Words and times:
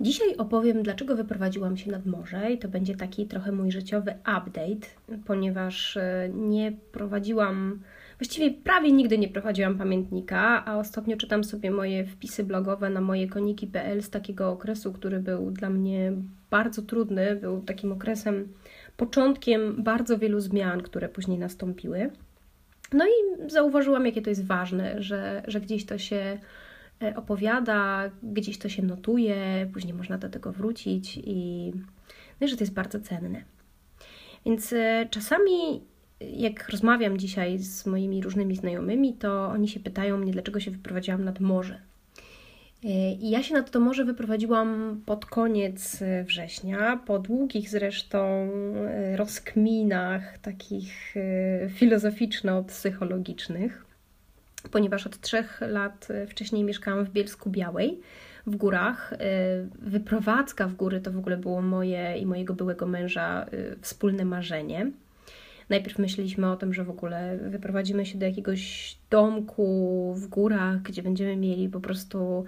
Dzisiaj 0.00 0.36
opowiem, 0.36 0.82
dlaczego 0.82 1.16
wyprowadziłam 1.16 1.76
się 1.76 1.90
nad 1.90 2.06
morze, 2.06 2.52
i 2.52 2.58
to 2.58 2.68
będzie 2.68 2.96
taki 2.96 3.26
trochę 3.26 3.52
mój 3.52 3.72
życiowy 3.72 4.14
update, 4.20 4.86
ponieważ 5.24 5.96
e, 5.96 6.30
nie 6.34 6.72
prowadziłam, 6.92 7.80
właściwie 8.18 8.50
prawie 8.50 8.92
nigdy 8.92 9.18
nie 9.18 9.28
prowadziłam 9.28 9.78
pamiętnika, 9.78 10.64
a 10.66 10.76
ostatnio 10.76 11.16
czytam 11.16 11.44
sobie 11.44 11.70
moje 11.70 12.06
wpisy 12.06 12.44
blogowe 12.44 12.90
na 12.90 13.00
moje 13.00 13.28
koniki.pl 13.28 14.02
z 14.02 14.10
takiego 14.10 14.50
okresu, 14.50 14.92
który 14.92 15.20
był 15.20 15.50
dla 15.50 15.70
mnie 15.70 16.12
bardzo 16.50 16.82
trudny, 16.82 17.36
był 17.36 17.60
takim 17.60 17.92
okresem, 17.92 18.48
początkiem 18.96 19.82
bardzo 19.82 20.18
wielu 20.18 20.40
zmian, 20.40 20.82
które 20.82 21.08
później 21.08 21.38
nastąpiły. 21.38 22.10
No 22.92 23.04
i 23.06 23.50
zauważyłam, 23.50 24.06
jakie 24.06 24.22
to 24.22 24.30
jest 24.30 24.46
ważne, 24.46 25.02
że, 25.02 25.42
że 25.46 25.60
gdzieś 25.60 25.86
to 25.86 25.98
się 25.98 26.38
opowiada, 27.16 28.10
gdzieś 28.22 28.58
to 28.58 28.68
się 28.68 28.82
notuje, 28.82 29.70
później 29.72 29.94
można 29.94 30.18
do 30.18 30.28
tego 30.28 30.52
wrócić 30.52 31.20
i, 31.24 31.72
no 32.40 32.46
i 32.46 32.50
że 32.50 32.56
to 32.56 32.62
jest 32.62 32.74
bardzo 32.74 33.00
cenne. 33.00 33.44
Więc 34.46 34.72
e, 34.72 35.06
czasami, 35.10 35.82
jak 36.20 36.68
rozmawiam 36.68 37.18
dzisiaj 37.18 37.58
z 37.58 37.86
moimi 37.86 38.22
różnymi 38.22 38.56
znajomymi, 38.56 39.12
to 39.12 39.46
oni 39.46 39.68
się 39.68 39.80
pytają 39.80 40.18
mnie, 40.18 40.32
dlaczego 40.32 40.60
się 40.60 40.70
wyprowadziłam 40.70 41.24
nad 41.24 41.40
morze. 41.40 41.80
I 43.20 43.30
ja 43.30 43.42
się 43.42 43.54
nad 43.54 43.70
to 43.70 43.80
morze 43.80 44.04
wyprowadziłam 44.04 45.00
pod 45.06 45.26
koniec 45.26 46.02
e, 46.02 46.24
września, 46.24 47.00
po 47.06 47.18
długich 47.18 47.70
zresztą 47.70 48.18
e, 48.18 49.16
rozkminach 49.16 50.38
takich 50.38 51.16
e, 51.16 51.68
filozoficzno-psychologicznych, 51.68 53.86
ponieważ 54.70 55.06
od 55.06 55.20
trzech 55.20 55.60
lat 55.60 56.08
wcześniej 56.28 56.64
mieszkałam 56.64 57.04
w 57.04 57.10
Bielsku 57.10 57.50
Białej, 57.50 58.00
w 58.46 58.56
górach. 58.56 59.14
Wyprowadzka 59.78 60.68
w 60.68 60.74
góry 60.74 61.00
to 61.00 61.12
w 61.12 61.18
ogóle 61.18 61.36
było 61.36 61.62
moje 61.62 62.18
i 62.18 62.26
mojego 62.26 62.54
byłego 62.54 62.86
męża 62.86 63.46
wspólne 63.80 64.24
marzenie. 64.24 64.90
Najpierw 65.68 65.98
myśleliśmy 65.98 66.50
o 66.50 66.56
tym, 66.56 66.74
że 66.74 66.84
w 66.84 66.90
ogóle 66.90 67.38
wyprowadzimy 67.38 68.06
się 68.06 68.18
do 68.18 68.26
jakiegoś 68.26 68.96
domku 69.10 70.14
w 70.16 70.26
górach, 70.26 70.82
gdzie 70.82 71.02
będziemy 71.02 71.36
mieli 71.36 71.68
po 71.68 71.80
prostu 71.80 72.44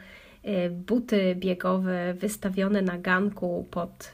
Y, 0.46 0.70
buty 0.70 1.34
biegowe 1.34 2.14
wystawione 2.14 2.82
na 2.82 2.98
ganku 2.98 3.66
pod, 3.70 4.12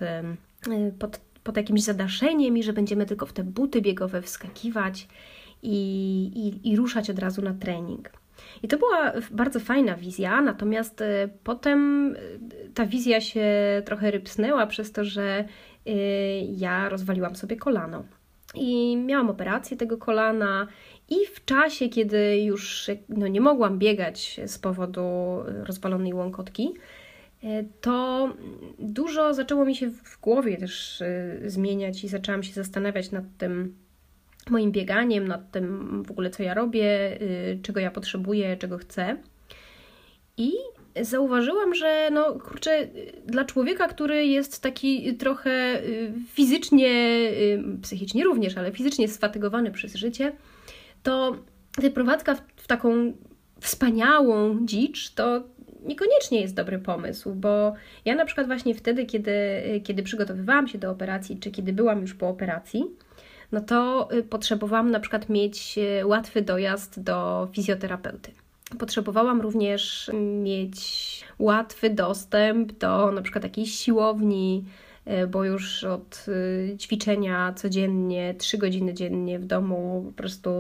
y, 0.69 0.93
pod, 0.99 1.21
pod 1.45 1.57
jakimś 1.57 1.83
zadaszeniem 1.83 2.59
i 2.59 2.63
że 2.63 2.73
będziemy 2.73 3.07
tylko 3.07 3.27
w 3.27 3.33
te 3.33 3.45
buty 3.45 3.83
biegowe 3.83 4.23
wskakiwać 4.23 5.09
i, 5.63 5.77
i, 6.35 6.73
i 6.73 6.77
ruszać 6.77 7.11
od 7.11 7.19
razu 7.19 7.43
na 7.43 7.55
trening. 7.55 8.11
I 8.63 8.69
to 8.69 8.79
była 8.79 9.13
bardzo 9.31 9.61
fajna 9.61 9.97
wizja, 9.97 10.41
natomiast 10.41 11.01
y, 11.01 11.29
potem 11.45 12.15
ta 12.75 12.87
wizja 12.87 13.21
się 13.21 13.47
trochę 13.85 14.11
rypsnęła 14.11 14.67
przez 14.67 14.93
to, 14.93 15.05
że 15.05 15.45
ja 16.57 16.89
rozwaliłam 16.89 17.37
sobie 17.37 17.57
kolano. 17.57 18.05
I 18.55 18.97
miałam 18.97 19.31
operację 19.31 19.77
tego 19.77 19.99
kolana, 19.99 20.67
i 21.11 21.27
w 21.27 21.45
czasie, 21.45 21.89
kiedy 21.89 22.39
już 22.39 22.91
no, 23.09 23.29
nie 23.29 23.41
mogłam 23.41 23.79
biegać 23.79 24.41
z 24.47 24.59
powodu 24.59 25.03
rozwalonej 25.67 26.15
łąkotki, 26.15 26.75
to 27.81 28.29
dużo 28.79 29.35
zaczęło 29.35 29.65
mi 29.65 29.77
się 29.77 29.91
w 29.91 30.21
głowie 30.21 30.57
też 30.57 31.03
zmieniać 31.47 32.05
i 32.05 32.09
zaczęłam 32.09 32.43
się 32.43 32.53
zastanawiać 32.53 33.11
nad 33.11 33.25
tym 33.39 33.75
moim 34.51 34.73
bieganiem, 34.73 35.29
nad 35.29 35.51
tym 35.51 36.03
w 36.03 36.11
ogóle, 36.11 36.31
co 36.31 36.43
ja 36.43 36.55
robię, 36.55 36.87
e, 37.13 37.19
czego 37.63 37.81
ja 37.81 37.91
potrzebuję, 37.91 38.57
czego 38.57 38.79
chcę. 38.79 39.17
I 40.37 40.53
zauważyłam, 41.01 41.75
że 41.75 42.09
no 42.13 42.33
kurczę, 42.33 42.89
dla 43.27 43.45
człowieka, 43.45 43.89
który 43.89 44.27
jest 44.27 44.63
taki 44.63 45.17
trochę 45.17 45.83
fizycznie, 46.29 46.91
psychicznie 47.83 48.25
również, 48.25 48.57
ale 48.57 48.73
fizycznie 48.73 49.09
sfatygowany 49.09 49.71
przez 49.71 49.95
życie, 49.95 50.33
to 51.03 51.37
wyprowadzka 51.79 52.35
w, 52.35 52.43
w 52.57 52.67
taką 52.67 53.13
wspaniałą 53.61 54.67
dzicz 54.67 55.11
to 55.11 55.43
niekoniecznie 55.85 56.41
jest 56.41 56.55
dobry 56.55 56.79
pomysł, 56.79 57.35
bo 57.35 57.75
ja 58.05 58.15
na 58.15 58.25
przykład 58.25 58.47
właśnie 58.47 58.75
wtedy, 58.75 59.07
kiedy, 59.07 59.33
kiedy 59.85 60.03
przygotowywałam 60.03 60.69
się 60.69 60.79
do 60.79 60.91
operacji, 60.91 61.39
czy 61.39 61.51
kiedy 61.51 61.73
byłam 61.73 62.01
już 62.01 62.15
po 62.15 62.29
operacji, 62.29 62.85
no 63.53 63.61
to 63.61 64.09
y, 64.13 64.23
potrzebowałam 64.23 64.91
na 64.91 65.01
przykład 65.01 65.29
mieć 65.29 65.79
y, 65.79 66.07
łatwy 66.07 66.43
dojazd 66.43 67.01
do 67.01 67.49
fizjoterapeuty. 67.53 68.33
Potrzebowałam 68.79 69.41
również 69.41 70.11
mieć 70.43 71.25
łatwy 71.39 71.91
dostęp 71.91 72.73
do 72.73 73.13
na 73.13 73.23
przykład 73.23 73.45
jakiejś 73.45 73.75
siłowni, 73.75 74.65
E, 75.05 75.27
bo 75.27 75.45
już 75.45 75.85
od 75.85 76.27
ćwiczenia 76.79 77.53
codziennie, 77.53 78.35
trzy 78.39 78.59
godziny 78.59 78.95
dziennie 78.95 79.39
w 79.39 79.45
domu, 79.45 80.05
po 80.07 80.13
prostu 80.13 80.51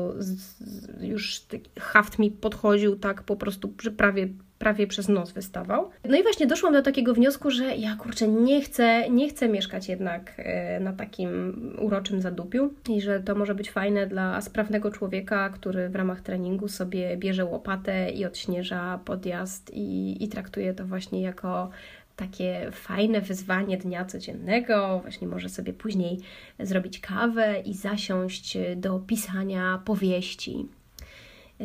już 1.00 1.42
haft 1.80 2.18
mi 2.18 2.30
podchodził 2.30 2.96
tak 2.96 3.22
po 3.22 3.36
prostu, 3.36 3.72
że 3.82 3.90
prawie 3.90 4.28
prawie 4.62 4.86
przez 4.86 5.08
nos 5.08 5.32
wystawał. 5.32 5.90
No 6.04 6.18
i 6.18 6.22
właśnie 6.22 6.46
doszłam 6.46 6.72
do 6.72 6.82
takiego 6.82 7.14
wniosku, 7.14 7.50
że 7.50 7.76
ja 7.76 7.96
kurczę, 7.96 8.28
nie 8.28 8.62
chcę, 8.62 9.10
nie 9.10 9.28
chcę 9.28 9.48
mieszkać 9.48 9.88
jednak 9.88 10.32
e, 10.36 10.80
na 10.80 10.92
takim 10.92 11.58
uroczym 11.78 12.20
zadupiu 12.20 12.74
i 12.88 13.00
że 13.00 13.20
to 13.20 13.34
może 13.34 13.54
być 13.54 13.70
fajne 13.70 14.06
dla 14.06 14.40
sprawnego 14.40 14.90
człowieka, 14.90 15.50
który 15.50 15.88
w 15.88 15.96
ramach 15.96 16.20
treningu 16.20 16.68
sobie 16.68 17.16
bierze 17.16 17.44
łopatę 17.44 18.10
i 18.10 18.24
odśnieża 18.24 19.00
podjazd 19.04 19.70
i, 19.74 20.16
i 20.24 20.28
traktuje 20.28 20.74
to 20.74 20.84
właśnie 20.84 21.22
jako 21.22 21.70
takie 22.16 22.70
fajne 22.72 23.20
wyzwanie 23.20 23.76
dnia 23.76 24.04
codziennego. 24.04 24.98
Właśnie 25.02 25.28
może 25.28 25.48
sobie 25.48 25.72
później 25.72 26.18
zrobić 26.60 27.00
kawę 27.00 27.60
i 27.60 27.74
zasiąść 27.74 28.58
do 28.76 28.98
pisania 28.98 29.82
powieści 29.84 30.68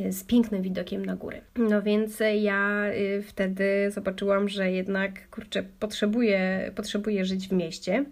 z 0.10 0.24
pięknym 0.24 0.62
widokiem 0.62 1.06
na 1.06 1.16
góry. 1.16 1.42
No 1.56 1.82
więc 1.82 2.24
ja 2.42 2.92
y, 2.92 3.24
wtedy 3.24 3.92
zobaczyłam, 3.92 4.50
że 4.50 4.72
jednak 4.72 5.30
kurczę, 5.30 5.64
potrzebuję, 5.80 6.72
potrzebuję 6.76 7.26
żyć 7.26 7.48
w 7.48 7.52
mieście. 7.52 8.06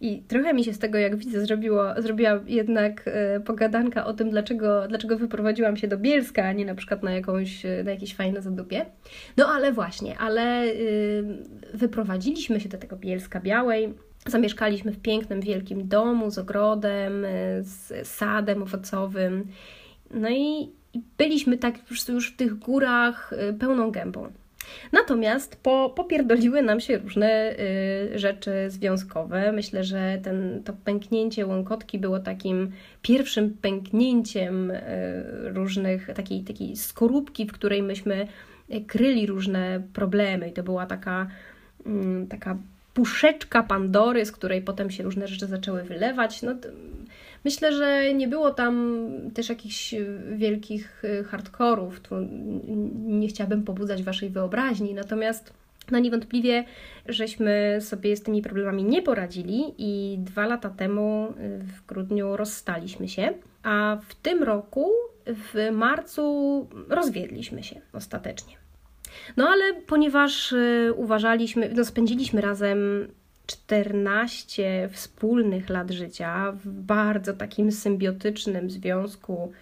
I 0.00 0.22
trochę 0.28 0.54
mi 0.54 0.64
się 0.64 0.72
z 0.72 0.78
tego, 0.78 0.98
jak 0.98 1.16
widzę, 1.16 1.46
zrobiło, 1.46 2.02
zrobiła 2.02 2.40
jednak 2.46 3.02
e, 3.06 3.40
pogadanka 3.40 4.06
o 4.06 4.12
tym, 4.12 4.30
dlaczego, 4.30 4.88
dlaczego 4.88 5.16
wyprowadziłam 5.16 5.76
się 5.76 5.88
do 5.88 5.98
Bielska, 5.98 6.44
a 6.44 6.52
nie 6.52 6.64
na 6.64 6.74
przykład 6.74 7.02
na, 7.02 7.12
jakąś, 7.12 7.64
na 7.84 7.90
jakieś 7.90 8.14
fajne 8.14 8.42
zadupie. 8.42 8.86
No 9.36 9.46
ale 9.46 9.72
właśnie, 9.72 10.18
ale 10.18 10.64
y, 10.64 11.24
wyprowadziliśmy 11.74 12.60
się 12.60 12.68
do 12.68 12.78
tego 12.78 12.96
Bielska 12.96 13.40
Białej. 13.40 13.94
Zamieszkaliśmy 14.26 14.92
w 14.92 15.00
pięknym, 15.00 15.40
wielkim 15.40 15.88
domu 15.88 16.30
z 16.30 16.38
ogrodem, 16.38 17.26
z 17.60 18.08
sadem 18.08 18.62
owocowym. 18.62 19.46
No 20.10 20.28
i, 20.30 20.72
i 20.94 21.00
byliśmy 21.18 21.58
tak 21.58 21.90
już 21.90 22.30
w 22.30 22.36
tych 22.36 22.54
górach 22.54 23.34
pełną 23.58 23.90
gębą. 23.90 24.32
Natomiast 24.92 25.56
po, 25.56 25.92
popierdoliły 25.96 26.62
nam 26.62 26.80
się 26.80 26.98
różne 26.98 27.54
y, 28.14 28.18
rzeczy 28.18 28.50
związkowe. 28.68 29.52
Myślę, 29.52 29.84
że 29.84 30.18
ten, 30.22 30.62
to 30.64 30.72
pęknięcie 30.84 31.46
łąkotki 31.46 31.98
było 31.98 32.20
takim 32.20 32.72
pierwszym 33.02 33.50
pęknięciem 33.50 34.70
y, 34.70 34.82
różnych, 35.42 36.10
takiej, 36.14 36.42
takiej 36.42 36.76
skorupki, 36.76 37.46
w 37.46 37.52
której 37.52 37.82
myśmy 37.82 38.28
kryli 38.86 39.26
różne 39.26 39.82
problemy. 39.92 40.48
I 40.48 40.52
to 40.52 40.62
była 40.62 40.86
taka, 40.86 41.26
y, 41.86 42.26
taka 42.28 42.56
puszeczka 42.94 43.62
Pandory, 43.62 44.26
z 44.26 44.32
której 44.32 44.62
potem 44.62 44.90
się 44.90 45.02
różne 45.02 45.28
rzeczy 45.28 45.46
zaczęły 45.46 45.82
wylewać. 45.82 46.42
No, 46.42 46.54
Myślę, 47.44 47.72
że 47.72 48.14
nie 48.14 48.28
było 48.28 48.50
tam 48.50 48.98
też 49.34 49.48
jakichś 49.48 49.94
wielkich 50.32 51.04
y, 51.04 51.24
hardkorów. 51.24 52.00
Tu 52.00 52.14
nie 53.06 53.28
chciałabym 53.28 53.62
pobudzać 53.62 54.02
Waszej 54.02 54.30
wyobraźni, 54.30 54.94
natomiast 54.94 55.52
no 55.90 55.98
niewątpliwie 55.98 56.64
żeśmy 57.08 57.78
sobie 57.80 58.16
z 58.16 58.22
tymi 58.22 58.42
problemami 58.42 58.84
nie 58.84 59.02
poradzili 59.02 59.74
i 59.78 60.18
dwa 60.18 60.46
lata 60.46 60.70
temu 60.70 61.34
y, 61.40 61.58
w 61.58 61.86
grudniu 61.86 62.36
rozstaliśmy 62.36 63.08
się, 63.08 63.34
a 63.62 63.98
w 64.08 64.14
tym 64.14 64.42
roku 64.42 64.90
w 65.26 65.70
marcu 65.72 66.66
rozwiedliśmy 66.88 67.62
się 67.62 67.80
ostatecznie. 67.92 68.56
No 69.36 69.48
ale 69.48 69.74
ponieważ 69.86 70.52
y, 70.52 70.92
uważaliśmy, 70.96 71.70
no 71.74 71.84
spędziliśmy 71.84 72.40
razem 72.40 73.08
14 73.48 74.88
wspólnych 74.92 75.68
lat 75.68 75.90
życia 75.90 76.52
w 76.52 76.68
bardzo 76.68 77.32
takim 77.32 77.72
symbiotycznym 77.72 78.70
związku 78.70 79.52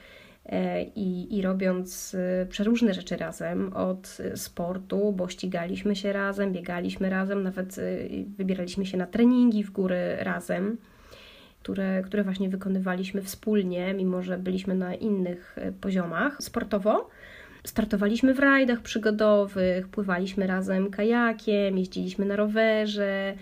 e, 0.46 0.82
i, 0.82 1.38
i 1.38 1.42
robiąc 1.42 2.14
e, 2.14 2.46
przeróżne 2.46 2.94
rzeczy 2.94 3.16
razem, 3.16 3.72
od 3.72 4.18
sportu, 4.34 5.12
bo 5.12 5.28
ścigaliśmy 5.28 5.96
się 5.96 6.12
razem, 6.12 6.52
biegaliśmy 6.52 7.10
razem, 7.10 7.42
nawet 7.42 7.78
e, 7.78 7.82
wybieraliśmy 8.38 8.86
się 8.86 8.96
na 8.96 9.06
treningi 9.06 9.64
w 9.64 9.70
góry 9.70 10.16
razem, 10.18 10.76
które, 11.62 12.02
które 12.02 12.24
właśnie 12.24 12.48
wykonywaliśmy 12.48 13.22
wspólnie, 13.22 13.94
mimo 13.94 14.22
że 14.22 14.38
byliśmy 14.38 14.74
na 14.74 14.94
innych 14.94 15.56
poziomach 15.80 16.36
sportowo. 16.40 17.10
startowaliśmy 17.64 18.34
w 18.34 18.38
rajdach 18.38 18.80
przygodowych, 18.80 19.88
pływaliśmy 19.88 20.46
razem 20.46 20.90
kajakiem, 20.90 21.78
jeździliśmy 21.78 22.24
na 22.24 22.36
rowerze, 22.36 23.34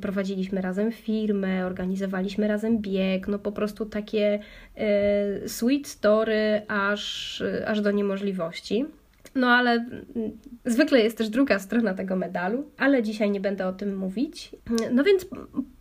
prowadziliśmy 0.00 0.60
razem 0.60 0.92
firmę, 0.92 1.66
organizowaliśmy 1.66 2.48
razem 2.48 2.78
bieg, 2.78 3.28
no 3.28 3.38
po 3.38 3.52
prostu 3.52 3.86
takie 3.86 4.38
e, 4.76 5.48
sweet 5.48 5.86
story 5.86 6.62
aż, 6.68 7.42
aż 7.66 7.80
do 7.80 7.90
niemożliwości. 7.90 8.86
No 9.34 9.48
ale 9.48 9.70
mm, 9.72 10.30
zwykle 10.64 11.00
jest 11.00 11.18
też 11.18 11.28
druga 11.28 11.58
strona 11.58 11.94
tego 11.94 12.16
medalu, 12.16 12.70
ale 12.78 13.02
dzisiaj 13.02 13.30
nie 13.30 13.40
będę 13.40 13.66
o 13.66 13.72
tym 13.72 13.96
mówić. 13.96 14.50
No 14.92 15.04
więc 15.04 15.26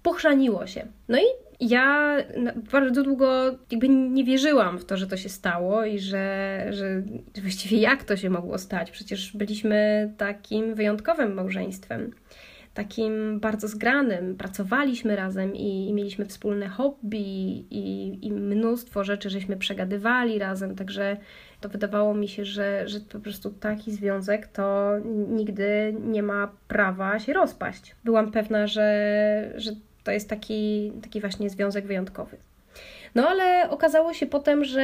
pochrzaniło 0.03 0.67
się. 0.67 0.85
No 1.07 1.17
i 1.17 1.23
ja 1.59 2.17
bardzo 2.71 3.03
długo 3.03 3.57
jakby 3.71 3.89
nie 3.89 4.23
wierzyłam 4.23 4.79
w 4.79 4.85
to, 4.85 4.97
że 4.97 5.07
to 5.07 5.17
się 5.17 5.29
stało 5.29 5.85
i 5.85 5.99
że, 5.99 6.65
że 6.69 7.01
właściwie 7.41 7.77
jak 7.77 8.03
to 8.03 8.17
się 8.17 8.29
mogło 8.29 8.57
stać. 8.57 8.91
Przecież 8.91 9.37
byliśmy 9.37 10.09
takim 10.17 10.75
wyjątkowym 10.75 11.33
małżeństwem, 11.33 12.11
takim 12.79 13.39
bardzo 13.39 13.67
zgranym. 13.67 14.35
Pracowaliśmy 14.35 15.15
razem 15.15 15.55
i, 15.55 15.89
i 15.89 15.93
mieliśmy 15.93 16.25
wspólne 16.25 16.67
hobby 16.67 17.17
i, 17.69 18.17
i 18.21 18.31
mnóstwo 18.31 19.03
rzeczy 19.03 19.29
żeśmy 19.29 19.57
przegadywali 19.57 20.39
razem, 20.39 20.75
także 20.75 21.17
to 21.61 21.69
wydawało 21.69 22.13
mi 22.13 22.27
się, 22.27 22.45
że, 22.45 22.87
że 22.87 22.99
po 22.99 23.19
prostu 23.19 23.49
taki 23.49 23.91
związek 23.91 24.47
to 24.47 24.91
nigdy 25.29 25.95
nie 26.05 26.23
ma 26.23 26.51
prawa 26.67 27.19
się 27.19 27.33
rozpaść. 27.33 27.95
Byłam 28.03 28.31
pewna, 28.31 28.67
że, 28.67 29.53
że 29.55 29.71
to 30.03 30.11
jest 30.11 30.29
taki, 30.29 30.91
taki 31.01 31.21
właśnie 31.21 31.49
związek 31.49 31.85
wyjątkowy. 31.87 32.37
No 33.15 33.29
ale 33.29 33.69
okazało 33.69 34.13
się 34.13 34.25
potem, 34.25 34.63
że 34.63 34.81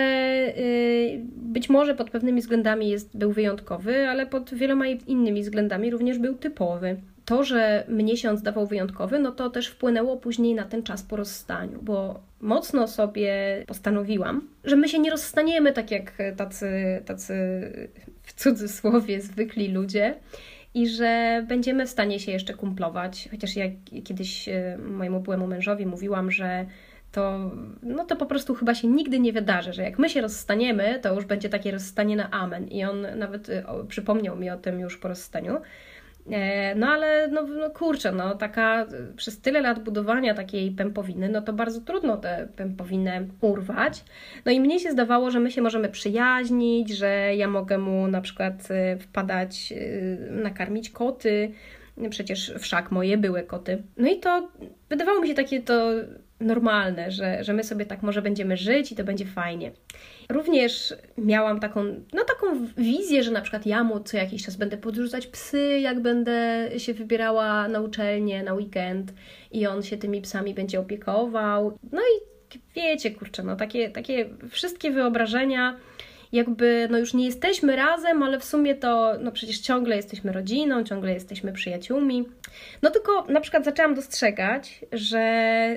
y, 0.57 1.21
być 1.35 1.69
może 1.69 1.95
pod 1.95 2.09
pewnymi 2.09 2.41
względami 2.41 2.89
jest, 2.89 3.17
był 3.17 3.31
wyjątkowy, 3.31 4.09
ale 4.09 4.25
pod 4.25 4.53
wieloma 4.53 4.87
innymi 4.87 5.43
względami 5.43 5.91
również 5.91 6.19
był 6.19 6.35
typowy. 6.35 6.97
To, 7.25 7.43
że 7.43 7.83
mnie 7.87 8.17
się 8.17 8.29
on 8.29 8.37
zdawał 8.37 8.67
wyjątkowy, 8.67 9.19
no 9.19 9.31
to 9.31 9.49
też 9.49 9.67
wpłynęło 9.67 10.17
później 10.17 10.55
na 10.55 10.63
ten 10.63 10.83
czas 10.83 11.03
po 11.03 11.15
rozstaniu, 11.15 11.79
bo 11.81 12.19
mocno 12.41 12.87
sobie 12.87 13.63
postanowiłam, 13.67 14.47
że 14.63 14.75
my 14.75 14.89
się 14.89 14.99
nie 14.99 15.11
rozstaniemy 15.11 15.73
tak 15.73 15.91
jak 15.91 16.13
tacy, 16.37 17.01
tacy 17.05 17.33
w 18.23 18.33
cudzysłowie 18.33 19.21
zwykli 19.21 19.67
ludzie, 19.67 20.15
i 20.75 20.87
że 20.87 21.43
będziemy 21.47 21.85
w 21.85 21.89
stanie 21.89 22.19
się 22.19 22.31
jeszcze 22.31 22.53
kumplować. 22.53 23.29
Chociaż 23.31 23.55
ja 23.55 23.65
kiedyś 24.03 24.49
e, 24.49 24.77
mojemu 24.77 25.19
byłemu 25.19 25.47
mężowi 25.47 25.85
mówiłam, 25.85 26.31
że 26.31 26.65
to, 27.11 27.51
no 27.83 28.05
to 28.05 28.15
po 28.15 28.25
prostu 28.25 28.55
chyba 28.55 28.75
się 28.75 28.87
nigdy 28.87 29.19
nie 29.19 29.33
wydarzy, 29.33 29.73
że 29.73 29.83
jak 29.83 29.99
my 29.99 30.09
się 30.09 30.21
rozstaniemy, 30.21 30.99
to 31.01 31.13
już 31.13 31.25
będzie 31.25 31.49
takie 31.49 31.71
rozstanie 31.71 32.15
na 32.15 32.31
amen. 32.31 32.67
I 32.67 32.85
on 32.85 33.07
nawet 33.15 33.49
e, 33.49 33.63
przypomniał 33.87 34.37
mi 34.37 34.49
o 34.49 34.57
tym 34.57 34.79
już 34.79 34.97
po 34.97 35.07
rozstaniu. 35.07 35.57
E, 36.31 36.75
no 36.75 36.87
ale 36.87 37.27
no, 37.27 37.43
no 37.43 37.69
kurczę, 37.69 38.11
no 38.11 38.35
taka 38.35 38.85
przez 39.15 39.41
tyle 39.41 39.61
lat 39.61 39.79
budowania 39.79 40.33
takiej 40.33 40.71
pępowiny, 40.71 41.29
no 41.29 41.41
to 41.41 41.53
bardzo 41.53 41.81
trudno 41.81 42.17
tę 42.17 42.47
pępowinę 42.55 43.25
urwać. 43.41 44.03
No 44.45 44.51
i 44.51 44.59
mnie 44.59 44.79
się 44.79 44.91
zdawało, 44.91 45.31
że 45.31 45.39
my 45.39 45.51
się 45.51 45.61
możemy 45.61 45.89
przyjaźnić, 45.89 46.89
że 46.89 47.35
ja 47.35 47.47
mogę 47.47 47.77
mu 47.77 48.07
na 48.07 48.21
przykład 48.21 48.71
e, 48.71 48.97
wpadać, 48.97 49.73
e, 49.77 50.31
nakarmić 50.31 50.89
koty, 50.89 51.51
przecież 52.09 52.53
wszak 52.59 52.91
moje 52.91 53.17
były 53.17 53.43
koty. 53.43 53.83
No 53.97 54.07
i 54.07 54.19
to 54.19 54.49
wydawało 54.89 55.21
mi 55.21 55.27
się 55.27 55.33
takie 55.33 55.61
to 55.61 55.91
normalne, 56.39 57.11
że, 57.11 57.43
że 57.43 57.53
my 57.53 57.63
sobie 57.63 57.85
tak 57.85 58.03
może 58.03 58.21
będziemy 58.21 58.57
żyć 58.57 58.91
i 58.91 58.95
to 58.95 59.03
będzie 59.03 59.25
fajnie. 59.25 59.71
Również 60.29 60.93
miałam 61.17 61.59
taką, 61.59 61.83
no 62.13 62.23
taką 62.23 62.67
wizję, 62.77 63.23
że 63.23 63.31
na 63.31 63.41
przykład 63.41 63.65
ja 63.65 63.83
mu 63.83 63.99
co 63.99 64.17
jakiś 64.17 64.45
czas 64.45 64.55
będę 64.55 64.77
podrzucać 64.77 65.27
psy, 65.27 65.79
jak 65.79 65.99
będę 65.99 66.69
się 66.77 66.93
wybierała 66.93 67.67
na 67.67 67.81
uczelnię, 67.81 68.43
na 68.43 68.53
weekend 68.53 69.13
i 69.51 69.67
on 69.67 69.83
się 69.83 69.97
tymi 69.97 70.21
psami 70.21 70.53
będzie 70.53 70.79
opiekował. 70.79 71.77
No 71.91 72.01
i 72.01 72.35
wiecie, 72.75 73.11
kurczę, 73.11 73.43
no 73.43 73.55
takie, 73.55 73.89
takie 73.89 74.29
wszystkie 74.49 74.91
wyobrażenia 74.91 75.77
jakby 76.35 76.87
no 76.91 76.97
już 76.97 77.13
nie 77.13 77.25
jesteśmy 77.25 77.75
razem, 77.75 78.23
ale 78.23 78.39
w 78.39 78.43
sumie 78.43 78.75
to 78.75 79.13
no 79.19 79.31
przecież 79.31 79.59
ciągle 79.59 79.95
jesteśmy 79.95 80.31
rodziną, 80.31 80.83
ciągle 80.83 81.13
jesteśmy 81.13 81.53
przyjaciółmi. 81.53 82.25
No 82.81 82.91
tylko 82.91 83.25
na 83.29 83.41
przykład 83.41 83.65
zaczęłam 83.65 83.95
dostrzegać, 83.95 84.85
że 84.91 85.19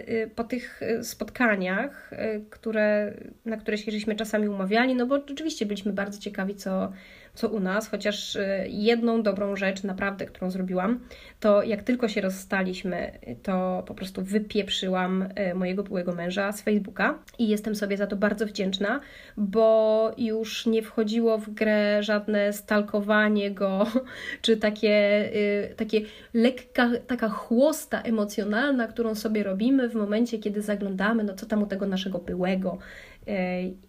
y, 0.08 0.30
po 0.34 0.44
tych 0.44 0.82
y, 0.82 1.04
spotkaniach, 1.04 2.12
y, 2.12 2.44
które, 2.50 3.14
na 3.44 3.56
które 3.56 3.78
się 3.78 3.92
żeśmy 3.92 4.14
czasami 4.14 4.48
umawiali, 4.48 4.94
no 4.94 5.06
bo 5.06 5.14
oczywiście 5.14 5.66
byliśmy 5.66 5.92
bardzo 5.92 6.20
ciekawi, 6.20 6.54
co, 6.54 6.92
co 7.38 7.48
u 7.48 7.60
nas, 7.60 7.88
chociaż 7.88 8.36
y, 8.36 8.66
jedną 8.68 9.22
dobrą 9.22 9.56
rzecz 9.56 9.82
naprawdę, 9.82 10.26
którą 10.26 10.50
zrobiłam, 10.50 11.00
to 11.40 11.62
jak 11.62 11.82
tylko 11.82 12.08
się 12.08 12.20
rozstaliśmy, 12.20 13.18
to 13.42 13.82
po 13.86 13.94
prostu 13.94 14.22
wypieprzyłam 14.22 15.22
y, 15.22 15.54
mojego 15.54 15.82
byłego 15.82 16.12
męża 16.12 16.52
z 16.52 16.62
Facebooka 16.62 17.18
i 17.38 17.48
jestem 17.48 17.74
sobie 17.74 17.96
za 17.96 18.06
to 18.06 18.16
bardzo 18.16 18.46
wdzięczna, 18.46 19.00
bo 19.36 20.12
już 20.18 20.66
nie 20.66 20.82
wchodziło 20.82 21.38
w 21.38 21.50
grę 21.50 22.02
żadne 22.02 22.52
stalkowanie 22.52 23.50
go, 23.50 23.86
czy 24.42 24.56
takie, 24.56 25.24
y, 25.34 25.74
takie 25.76 26.00
lekka, 26.34 26.90
taka 27.06 27.28
chłosta 27.28 28.02
emocjonalna, 28.02 28.86
którą 28.86 29.14
sobie 29.14 29.42
robimy 29.42 29.88
w 29.88 29.94
momencie, 29.94 30.38
kiedy 30.38 30.62
zaglądamy, 30.62 31.24
no 31.24 31.34
co 31.34 31.46
tam 31.46 31.62
u 31.62 31.66
tego 31.66 31.86
naszego 31.86 32.18
byłego, 32.18 32.78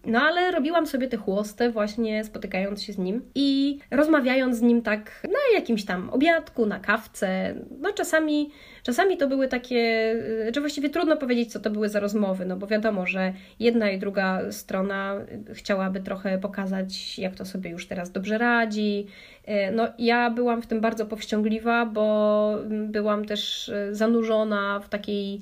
no 0.06 0.20
ale 0.20 0.50
robiłam 0.50 0.86
sobie 0.86 1.08
te 1.08 1.16
chłosty 1.16 1.70
właśnie 1.70 2.24
spotykając 2.24 2.82
się 2.82 2.92
z 2.92 2.98
nim 2.98 3.22
i 3.34 3.78
rozmawiając 3.90 4.56
z 4.56 4.62
nim 4.62 4.82
tak 4.82 5.22
na 5.24 5.58
jakimś 5.58 5.84
tam 5.84 6.10
obiadku, 6.10 6.66
na 6.66 6.80
kawce. 6.80 7.54
No 7.80 7.92
czasami, 7.92 8.50
czasami 8.82 9.16
to 9.16 9.28
były 9.28 9.48
takie, 9.48 10.14
że 10.54 10.60
właściwie 10.60 10.90
trudno 10.90 11.16
powiedzieć, 11.16 11.52
co 11.52 11.60
to 11.60 11.70
były 11.70 11.88
za 11.88 12.00
rozmowy, 12.00 12.46
no 12.46 12.56
bo 12.56 12.66
wiadomo, 12.66 13.06
że 13.06 13.32
jedna 13.58 13.90
i 13.90 13.98
druga 13.98 14.52
strona 14.52 15.14
chciałaby 15.52 16.00
trochę 16.00 16.38
pokazać, 16.38 17.18
jak 17.18 17.34
to 17.34 17.44
sobie 17.44 17.70
już 17.70 17.86
teraz 17.86 18.12
dobrze 18.12 18.38
radzi. 18.38 19.06
No 19.72 19.88
ja 19.98 20.30
byłam 20.30 20.62
w 20.62 20.66
tym 20.66 20.80
bardzo 20.80 21.06
powściągliwa, 21.06 21.86
bo 21.86 22.56
byłam 22.88 23.24
też 23.24 23.70
zanurzona 23.92 24.80
w 24.80 24.88
takiej 24.88 25.40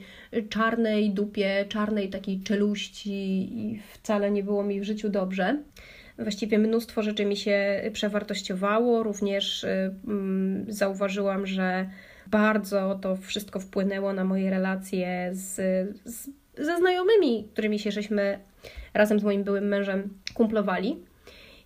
czarnej 0.49 1.11
dupie, 1.11 1.65
czarnej 1.69 2.09
takiej 2.11 2.41
czeluści 2.41 3.49
i 3.59 3.81
wcale 3.93 4.31
nie 4.31 4.43
było 4.43 4.63
mi 4.63 4.81
w 4.81 4.85
życiu 4.85 5.09
dobrze. 5.09 5.59
Właściwie 6.19 6.59
mnóstwo 6.59 7.03
rzeczy 7.03 7.25
mi 7.25 7.37
się 7.37 7.83
przewartościowało, 7.93 9.03
również 9.03 9.65
y, 9.65 9.95
mm, 10.07 10.65
zauważyłam, 10.69 11.47
że 11.47 11.89
bardzo 12.27 12.99
to 13.03 13.17
wszystko 13.17 13.61
wpłynęło 13.61 14.13
na 14.13 14.25
moje 14.25 14.51
relacje 14.51 15.31
z, 15.33 15.55
z, 16.05 16.31
ze 16.59 16.77
znajomymi, 16.77 17.49
którymi 17.53 17.79
się 17.79 17.93
żeśmy 17.93 18.39
razem 18.95 19.21
z 19.21 19.25
moim 19.25 19.45
byłym 19.45 19.69
mężem 19.69 20.09
kumplowali. 20.35 20.97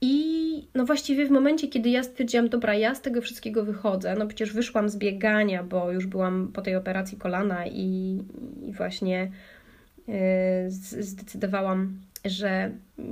I 0.04 0.68
no 0.74 0.84
właściwie 0.84 1.26
w 1.26 1.30
momencie, 1.30 1.68
kiedy 1.68 1.90
ja 1.90 2.02
stwierdziłam, 2.02 2.48
dobra, 2.48 2.74
ja 2.74 2.94
z 2.94 3.00
tego 3.00 3.20
wszystkiego 3.20 3.64
wychodzę, 3.64 4.14
no 4.18 4.26
przecież 4.26 4.52
wyszłam 4.52 4.88
z 4.88 4.96
biegania, 4.96 5.62
bo 5.62 5.92
już 5.92 6.06
byłam 6.06 6.52
po 6.52 6.62
tej 6.62 6.76
operacji 6.76 7.18
kolana 7.18 7.66
i, 7.66 8.18
i 8.62 8.72
właśnie 8.72 9.30
yy, 10.08 10.14
zdecydowałam, 11.00 12.00
że 12.24 12.70
yy, 12.98 13.04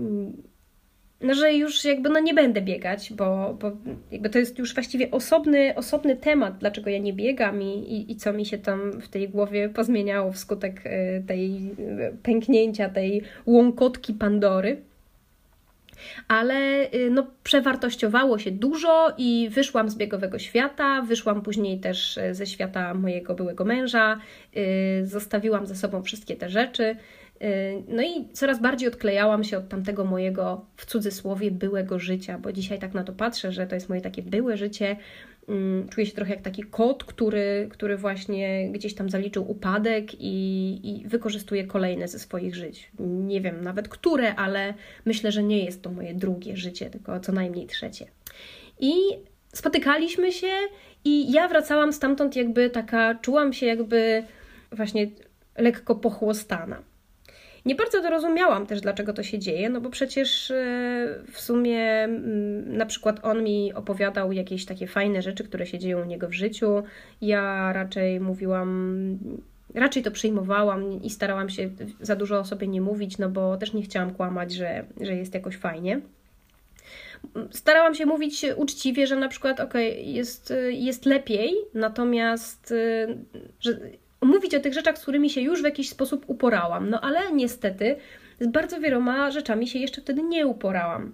no, 1.21 1.35
że 1.35 1.55
już 1.55 1.85
jakby 1.85 2.09
no 2.09 2.21
nie 2.21 2.35
będę 2.35 2.61
biegać, 2.61 3.13
bo, 3.13 3.57
bo 3.61 3.73
jakby 4.11 4.31
to 4.31 4.39
jest 4.39 4.59
już 4.59 4.75
właściwie 4.75 5.11
osobny, 5.11 5.75
osobny 5.75 6.17
temat, 6.17 6.59
dlaczego 6.59 6.91
ja 6.91 6.99
nie 6.99 7.13
biegam 7.13 7.63
i, 7.63 7.67
i, 7.67 8.13
i 8.13 8.17
co 8.17 8.33
mi 8.33 8.47
się 8.47 8.59
tam 8.59 9.01
w 9.01 9.09
tej 9.09 9.29
głowie 9.29 9.69
pozmieniało 9.69 10.33
wskutek 10.33 10.87
y, 10.87 11.25
tej 11.27 11.57
y, 11.57 12.17
pęknięcia, 12.23 12.89
tej 12.89 13.23
łąkotki 13.47 14.15
Pandory 14.15 14.90
ale 16.29 16.91
y, 16.95 17.11
no, 17.11 17.27
przewartościowało 17.43 18.39
się 18.39 18.51
dużo 18.51 19.15
i 19.19 19.49
wyszłam 19.51 19.91
z 19.91 19.95
biegowego 19.95 20.39
świata, 20.39 21.03
wyszłam 21.03 21.43
później 21.43 21.81
też 21.81 22.17
y, 22.17 22.35
ze 22.35 22.47
świata 22.47 22.95
mojego 22.95 23.35
byłego 23.35 23.65
męża, 23.65 24.19
y, 24.57 25.07
zostawiłam 25.07 25.67
za 25.67 25.75
sobą 25.75 26.03
wszystkie 26.03 26.37
te 26.37 26.51
rzeczy. 26.51 26.97
No 27.89 28.03
i 28.03 28.29
coraz 28.33 28.61
bardziej 28.61 28.89
odklejałam 28.89 29.45
się 29.45 29.59
od 29.59 29.69
tamtego 29.69 30.05
mojego, 30.05 30.65
w 30.77 30.87
cudzysłowie, 30.87 31.51
byłego 31.51 31.99
życia, 31.99 32.39
bo 32.39 32.53
dzisiaj 32.53 32.79
tak 32.79 32.95
na 32.95 33.05
to 33.05 33.13
patrzę, 33.13 33.53
że 33.53 33.67
to 33.67 33.75
jest 33.75 33.89
moje 33.89 34.01
takie 34.01 34.23
byłe 34.23 34.57
życie, 34.57 34.97
czuję 35.91 36.07
się 36.07 36.13
trochę 36.13 36.35
jak 36.35 36.43
taki 36.43 36.63
kot, 36.63 37.05
który, 37.05 37.69
który 37.71 37.97
właśnie 37.97 38.71
gdzieś 38.73 38.95
tam 38.95 39.11
zaliczył 39.11 39.51
upadek 39.51 40.15
i, 40.15 40.81
i 40.85 41.09
wykorzystuje 41.09 41.65
kolejne 41.65 42.09
ze 42.09 42.19
swoich 42.19 42.55
żyć. 42.55 42.91
Nie 42.99 43.41
wiem 43.41 43.65
nawet 43.65 43.89
które, 43.89 44.35
ale 44.35 44.75
myślę, 45.05 45.33
że 45.33 45.43
nie 45.43 45.65
jest 45.65 45.83
to 45.83 45.91
moje 45.91 46.15
drugie 46.15 46.57
życie, 46.57 46.91
tylko 46.91 47.21
co 47.21 47.33
najmniej 47.33 47.67
trzecie. 47.67 48.07
I 48.81 48.93
spotykaliśmy 49.55 50.33
się 50.33 50.53
i 51.05 51.33
ja 51.33 51.49
wracałam 51.49 51.93
stamtąd 51.93 52.37
jakby 52.37 52.71
taka, 52.71 53.15
czułam 53.15 53.53
się 53.53 53.67
jakby 53.67 54.23
właśnie 54.73 55.07
lekko 55.59 55.95
pochłostana. 55.95 56.83
Nie 57.65 57.75
bardzo 57.75 58.03
dorozumiałam 58.03 58.67
też, 58.67 58.81
dlaczego 58.81 59.13
to 59.13 59.23
się 59.23 59.39
dzieje, 59.39 59.71
no 59.71 59.81
bo 59.81 59.91
przecież 59.91 60.53
w 61.33 61.41
sumie 61.41 62.09
na 62.67 62.87
przykład 62.87 63.25
on 63.25 63.45
mi 63.45 63.73
opowiadał 63.75 64.33
jakieś 64.33 64.65
takie 64.65 64.87
fajne 64.87 65.23
rzeczy, 65.23 65.45
które 65.45 65.67
się 65.67 65.79
dzieją 65.79 66.03
u 66.03 66.05
niego 66.05 66.29
w 66.29 66.33
życiu. 66.33 66.83
Ja 67.21 67.73
raczej 67.73 68.21
mówiłam 68.21 69.19
raczej 69.75 70.03
to 70.03 70.11
przyjmowałam 70.11 71.03
i 71.03 71.11
starałam 71.11 71.51
się 71.51 71.71
za 72.01 72.17
dużo 72.17 72.39
o 72.39 72.45
sobie 72.45 72.69
nie 72.69 72.81
mówić, 72.81 73.19
no 73.19 73.29
bo 73.29 73.57
też 73.57 73.73
nie 73.73 73.83
chciałam 73.83 74.15
kłamać, 74.15 74.53
że, 74.53 74.85
że 75.01 75.15
jest 75.15 75.35
jakoś 75.35 75.57
fajnie. 75.57 76.01
Starałam 77.51 77.95
się 77.95 78.07
mówić 78.07 78.47
uczciwie, 78.57 79.07
że 79.07 79.17
na 79.17 79.29
przykład 79.29 79.61
ok, 79.61 79.75
jest, 79.97 80.53
jest 80.71 81.07
lepiej, 81.07 81.55
natomiast 81.75 82.75
że 83.61 83.79
mówić 84.23 84.55
o 84.55 84.61
tych 84.61 84.75
rzeczach, 84.75 84.99
z 84.99 85.03
którymi 85.03 85.31
się 85.31 85.41
już 85.41 85.61
w 85.61 85.65
jakiś 85.65 85.89
sposób 85.89 86.25
uporałam. 86.27 86.91
No 86.91 87.01
ale 87.01 87.33
niestety 87.33 87.97
z 88.41 88.47
bardzo 88.47 88.81
wieloma 88.81 89.31
rzeczami 89.31 89.69
się 89.69 89.79
jeszcze 89.79 90.01
wtedy 90.01 90.23
nie 90.23 90.47
uporałam. 90.47 91.13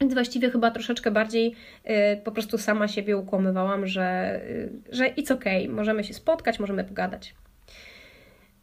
Więc 0.00 0.14
właściwie 0.14 0.50
chyba 0.50 0.70
troszeczkę 0.70 1.10
bardziej 1.10 1.54
y, 1.86 1.90
po 2.24 2.32
prostu 2.32 2.58
sama 2.58 2.88
siebie 2.88 3.16
ukłamywałam, 3.16 3.86
że, 3.86 4.40
y, 4.44 4.72
że 4.92 5.04
it's 5.04 5.32
okay, 5.32 5.68
możemy 5.68 6.04
się 6.04 6.14
spotkać, 6.14 6.58
możemy 6.58 6.84
pogadać. 6.84 7.34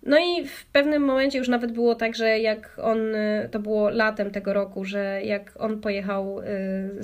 No 0.03 0.17
i 0.19 0.47
w 0.47 0.65
pewnym 0.65 1.03
momencie 1.03 1.37
już 1.37 1.47
nawet 1.47 1.71
było 1.71 1.95
tak, 1.95 2.15
że 2.15 2.39
jak 2.39 2.79
on, 2.81 2.99
to 3.51 3.59
było 3.59 3.89
latem 3.89 4.31
tego 4.31 4.53
roku, 4.53 4.85
że 4.85 5.21
jak 5.23 5.53
on 5.59 5.81
pojechał 5.81 6.39
y, 6.39 6.43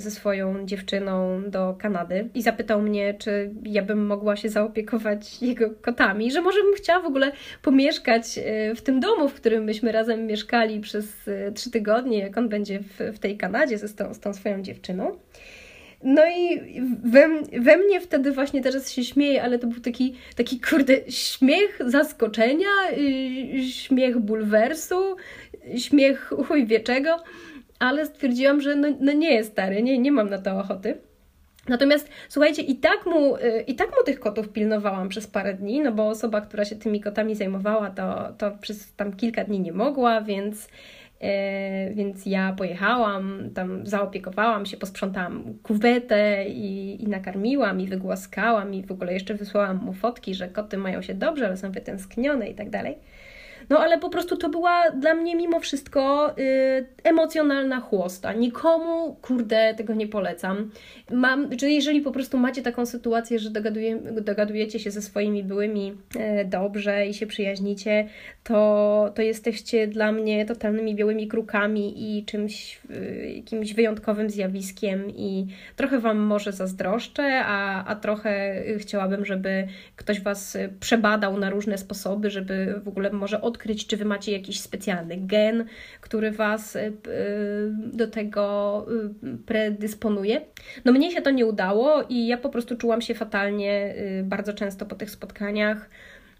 ze 0.00 0.10
swoją 0.10 0.66
dziewczyną 0.66 1.42
do 1.50 1.74
Kanady 1.78 2.28
i 2.34 2.42
zapytał 2.42 2.82
mnie, 2.82 3.14
czy 3.14 3.50
ja 3.62 3.82
bym 3.82 4.06
mogła 4.06 4.36
się 4.36 4.48
zaopiekować 4.48 5.42
jego 5.42 5.70
kotami, 5.70 6.30
że 6.30 6.42
może 6.42 6.62
bym 6.62 6.74
chciała 6.74 7.02
w 7.02 7.06
ogóle 7.06 7.32
pomieszkać 7.62 8.38
y, 8.38 8.74
w 8.74 8.82
tym 8.82 9.00
domu, 9.00 9.28
w 9.28 9.34
którym 9.34 9.64
myśmy 9.64 9.92
razem 9.92 10.26
mieszkali 10.26 10.80
przez 10.80 11.28
y, 11.28 11.52
trzy 11.54 11.70
tygodnie, 11.70 12.18
jak 12.18 12.38
on 12.38 12.48
będzie 12.48 12.80
w, 12.80 12.98
w 13.14 13.18
tej 13.18 13.36
Kanadzie 13.36 13.78
ze, 13.78 13.88
z, 13.88 13.94
tą, 13.94 14.14
z 14.14 14.20
tą 14.20 14.34
swoją 14.34 14.62
dziewczyną. 14.62 15.18
No 16.02 16.22
i 16.26 16.60
we, 17.04 17.28
we 17.60 17.76
mnie 17.76 18.00
wtedy 18.00 18.32
właśnie 18.32 18.62
teraz 18.62 18.90
się 18.92 19.04
śmieje, 19.04 19.42
ale 19.42 19.58
to 19.58 19.66
był 19.66 19.80
taki, 19.80 20.14
taki 20.36 20.60
kurde 20.60 20.94
śmiech 21.08 21.78
zaskoczenia, 21.86 22.66
yy, 22.96 23.62
śmiech 23.62 24.18
bulwersu, 24.18 25.16
śmiech 25.76 26.32
chuj 26.46 26.66
wieczego, 26.66 27.16
ale 27.78 28.06
stwierdziłam, 28.06 28.60
że 28.60 28.76
no, 28.76 28.88
no 29.00 29.12
nie 29.12 29.34
jest 29.34 29.52
stary, 29.52 29.82
nie, 29.82 29.98
nie 29.98 30.12
mam 30.12 30.30
na 30.30 30.38
to 30.38 30.58
ochoty. 30.58 30.98
Natomiast 31.68 32.08
słuchajcie, 32.28 32.62
i 32.62 32.76
tak, 32.76 33.06
mu, 33.06 33.36
y, 33.36 33.64
i 33.66 33.74
tak 33.74 33.88
mu 33.88 34.04
tych 34.04 34.20
kotów 34.20 34.48
pilnowałam 34.48 35.08
przez 35.08 35.26
parę 35.26 35.54
dni, 35.54 35.80
no 35.80 35.92
bo 35.92 36.08
osoba, 36.08 36.40
która 36.40 36.64
się 36.64 36.76
tymi 36.76 37.00
kotami 37.00 37.34
zajmowała, 37.34 37.90
to, 37.90 38.32
to 38.38 38.50
przez 38.60 38.94
tam 38.94 39.16
kilka 39.16 39.44
dni 39.44 39.60
nie 39.60 39.72
mogła, 39.72 40.20
więc 40.20 40.68
więc 41.94 42.26
ja 42.26 42.52
pojechałam, 42.52 43.50
tam 43.54 43.86
zaopiekowałam 43.86 44.66
się, 44.66 44.76
posprzątałam 44.76 45.54
kuwetę 45.62 46.44
i, 46.48 47.02
i 47.02 47.08
nakarmiłam, 47.08 47.80
i 47.80 47.86
wygłaskałam, 47.86 48.74
i 48.74 48.82
w 48.82 48.92
ogóle 48.92 49.12
jeszcze 49.12 49.34
wysłałam 49.34 49.76
mu 49.76 49.92
fotki, 49.92 50.34
że 50.34 50.48
koty 50.48 50.78
mają 50.78 51.02
się 51.02 51.14
dobrze, 51.14 51.46
ale 51.46 51.56
są 51.56 51.72
wytęsknione 51.72 52.48
i 52.48 52.54
tak 52.54 52.70
dalej. 52.70 52.98
No 53.70 53.78
ale 53.78 53.98
po 53.98 54.10
prostu 54.10 54.36
to 54.36 54.48
była 54.48 54.90
dla 54.90 55.14
mnie 55.14 55.36
mimo 55.36 55.60
wszystko 55.60 56.30
y, 56.38 56.86
emocjonalna 57.04 57.80
chłosta. 57.80 58.32
Nikomu, 58.32 59.16
kurde, 59.22 59.74
tego 59.74 59.94
nie 59.94 60.08
polecam. 60.08 60.70
Mam, 61.10 61.56
czyli 61.56 61.74
jeżeli 61.74 62.00
po 62.00 62.12
prostu 62.12 62.38
macie 62.38 62.62
taką 62.62 62.86
sytuację, 62.86 63.38
że 63.38 63.50
dogaduje, 63.50 63.96
dogadujecie 63.96 64.78
się 64.78 64.90
ze 64.90 65.02
swoimi 65.02 65.44
byłymi 65.44 65.92
y, 66.16 66.44
dobrze 66.44 67.06
i 67.06 67.14
się 67.14 67.26
przyjaźnicie, 67.26 68.08
to, 68.44 69.12
to 69.14 69.22
jesteście 69.22 69.86
dla 69.86 70.12
mnie 70.12 70.46
totalnymi 70.46 70.94
białymi 70.94 71.28
krukami 71.28 72.18
i 72.18 72.24
czymś, 72.24 72.80
y, 72.90 73.32
jakimś 73.36 73.74
wyjątkowym 73.74 74.30
zjawiskiem 74.30 75.10
i 75.10 75.46
trochę 75.76 75.98
Wam 75.98 76.18
może 76.18 76.52
zazdroszczę, 76.52 77.42
a, 77.44 77.84
a 77.84 77.96
trochę 77.96 78.62
chciałabym, 78.78 79.24
żeby 79.24 79.68
ktoś 79.96 80.20
Was 80.20 80.56
przebadał 80.80 81.38
na 81.38 81.50
różne 81.50 81.78
sposoby, 81.78 82.30
żeby 82.30 82.80
w 82.84 82.88
ogóle 82.88 83.10
może 83.10 83.42
odkryć, 83.48 83.86
czy 83.86 83.96
wy 83.96 84.04
macie 84.04 84.32
jakiś 84.32 84.60
specjalny 84.60 85.16
gen, 85.16 85.64
który 86.00 86.30
was 86.30 86.76
y, 86.76 86.78
y, 86.80 86.92
do 87.92 88.06
tego 88.06 88.86
y, 89.24 89.38
predysponuje. 89.46 90.40
No 90.84 90.92
mnie 90.92 91.10
się 91.10 91.22
to 91.22 91.30
nie 91.30 91.46
udało 91.46 92.02
i 92.08 92.26
ja 92.26 92.36
po 92.36 92.48
prostu 92.48 92.76
czułam 92.76 93.00
się 93.00 93.14
fatalnie 93.14 93.94
bardzo 94.24 94.52
często 94.52 94.86
po 94.86 94.94
tych 94.94 95.10
spotkaniach. 95.10 95.90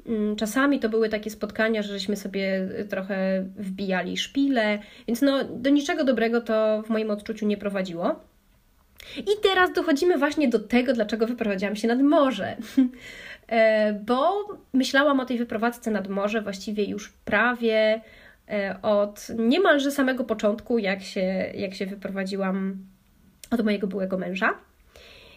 Mm, 0.06 0.36
czasami 0.36 0.80
to 0.80 0.88
były 0.88 1.08
takie 1.08 1.30
spotkania, 1.30 1.82
żeśmy 1.82 2.16
sobie 2.16 2.68
trochę 2.88 3.44
wbijali 3.56 4.16
szpile, 4.16 4.78
więc 5.06 5.22
no, 5.22 5.44
do 5.44 5.70
niczego 5.70 6.04
dobrego 6.04 6.40
to 6.40 6.82
w 6.82 6.88
moim 6.88 7.10
odczuciu 7.10 7.46
nie 7.46 7.56
prowadziło. 7.56 8.20
I 9.16 9.42
teraz 9.42 9.72
dochodzimy 9.72 10.18
właśnie 10.18 10.48
do 10.48 10.58
tego, 10.58 10.92
dlaczego 10.92 11.26
wyprowadziłam 11.26 11.76
się 11.76 11.88
nad 11.88 12.02
morze. 12.02 12.56
E, 13.48 13.92
bo 13.92 14.48
myślałam 14.72 15.20
o 15.20 15.24
tej 15.24 15.38
wyprowadzce 15.38 15.90
nad 15.90 16.08
morze 16.08 16.42
właściwie 16.42 16.84
już 16.84 17.08
prawie 17.08 18.00
e, 18.50 18.76
od 18.82 19.26
niemalże 19.38 19.90
samego 19.90 20.24
początku, 20.24 20.78
jak 20.78 21.02
się, 21.02 21.20
jak 21.54 21.74
się 21.74 21.86
wyprowadziłam 21.86 22.76
od 23.50 23.64
mojego 23.64 23.86
byłego 23.86 24.18
męża. 24.18 24.54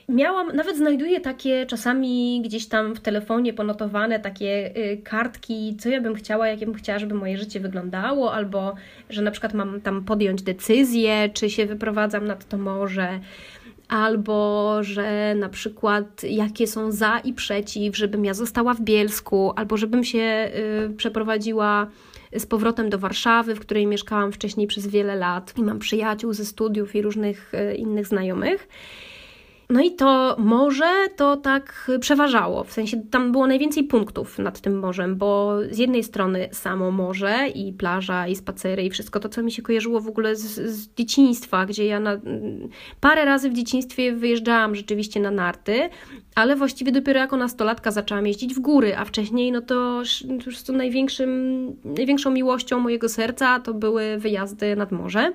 Miałam, 0.10 0.56
nawet 0.56 0.78
znajduję 0.78 1.22
takie 1.22 1.66
czasami 1.66 2.42
gdzieś 2.46 2.68
tam 2.68 2.96
w 2.96 3.00
telefonie 3.00 3.54
ponotowane 3.54 4.20
takie 4.20 4.78
y, 4.78 5.02
kartki, 5.04 5.76
co 5.80 5.90
ja 5.90 6.02
bym 6.02 6.16
chciała, 6.16 6.48
jakie 6.48 6.66
bym 6.66 6.76
chciała, 6.76 7.00
żeby 7.00 7.16
moje 7.16 7.38
życie 7.38 7.60
wyglądało, 7.60 8.34
albo 8.34 8.76
że 9.10 9.22
na 9.22 9.32
przykład 9.32 9.54
mam 9.54 9.82
tam 9.82 10.04
podjąć 10.04 10.42
decyzję, 10.42 11.30
czy 11.34 11.50
się 11.50 11.66
wyprowadzam 11.66 12.28
nad 12.28 12.48
to 12.48 12.58
morze 12.58 13.20
albo 13.92 14.78
że 14.84 15.36
na 15.36 15.50
przykład 15.50 16.24
jakie 16.24 16.68
są 16.68 16.92
za 16.92 17.20
i 17.20 17.34
przeciw, 17.34 17.98
żebym 17.98 18.26
ja 18.26 18.34
została 18.34 18.74
w 18.74 18.82
Bielsku, 18.82 19.54
albo 19.56 19.78
żebym 19.78 20.04
się 20.04 20.52
y, 20.90 20.94
przeprowadziła 20.98 21.88
z 22.36 22.46
powrotem 22.46 22.90
do 22.90 23.00
Warszawy, 23.00 23.56
w 23.56 23.60
której 23.60 23.88
mieszkałam 23.88 24.32
wcześniej 24.32 24.68
przez 24.68 24.88
wiele 24.88 25.16
lat 25.16 25.54
i 25.58 25.64
mam 25.64 25.80
przyjaciół 25.80 26.34
ze 26.34 26.46
studiów 26.46 26.96
i 26.96 27.02
różnych 27.02 27.54
y, 27.54 27.76
innych 27.76 28.08
znajomych. 28.08 28.68
No 29.72 29.82
i 29.82 29.92
to 29.92 30.36
morze 30.40 31.08
to 31.16 31.38
tak 31.38 31.92
przeważało, 32.00 32.64
w 32.64 32.72
sensie 32.72 33.02
tam 33.12 33.32
było 33.32 33.48
najwięcej 33.48 33.84
punktów 33.84 34.40
nad 34.40 34.62
tym 34.62 34.80
morzem, 34.80 35.16
bo 35.16 35.58
z 35.72 35.78
jednej 35.78 36.04
strony 36.04 36.50
samo 36.52 36.92
morze 36.92 37.48
i 37.56 37.74
plaża 37.74 38.28
i 38.28 38.36
spacery 38.36 38.84
i 38.84 38.90
wszystko 38.90 39.20
to, 39.20 39.30
co 39.30 39.44
mi 39.44 39.52
się 39.52 39.62
kojarzyło 39.62 40.00
w 40.00 40.08
ogóle 40.08 40.36
z, 40.36 40.42
z 40.72 40.96
dzieciństwa, 40.96 41.66
gdzie 41.66 41.86
ja 41.86 42.00
na, 42.00 42.20
parę 43.00 43.26
razy 43.26 43.50
w 43.50 43.54
dzieciństwie 43.54 44.16
wyjeżdżałam 44.16 44.76
rzeczywiście 44.76 45.20
na 45.20 45.32
narty, 45.32 45.90
ale 46.36 46.56
właściwie 46.56 46.92
dopiero 46.92 47.20
jako 47.20 47.38
nastolatka 47.38 47.92
zaczęłam 47.92 48.28
jeździć 48.28 48.54
w 48.54 48.60
góry, 48.60 48.98
a 48.98 49.06
wcześniej 49.06 49.52
no 49.52 49.62
to 49.62 50.02
już 50.46 50.64
to 50.64 50.74
największym, 50.74 51.32
największą 51.86 52.32
miłością 52.32 52.80
mojego 52.80 53.10
serca 53.10 53.60
to 53.60 53.74
były 53.74 54.18
wyjazdy 54.18 54.76
nad 54.76 54.92
morze, 54.92 55.34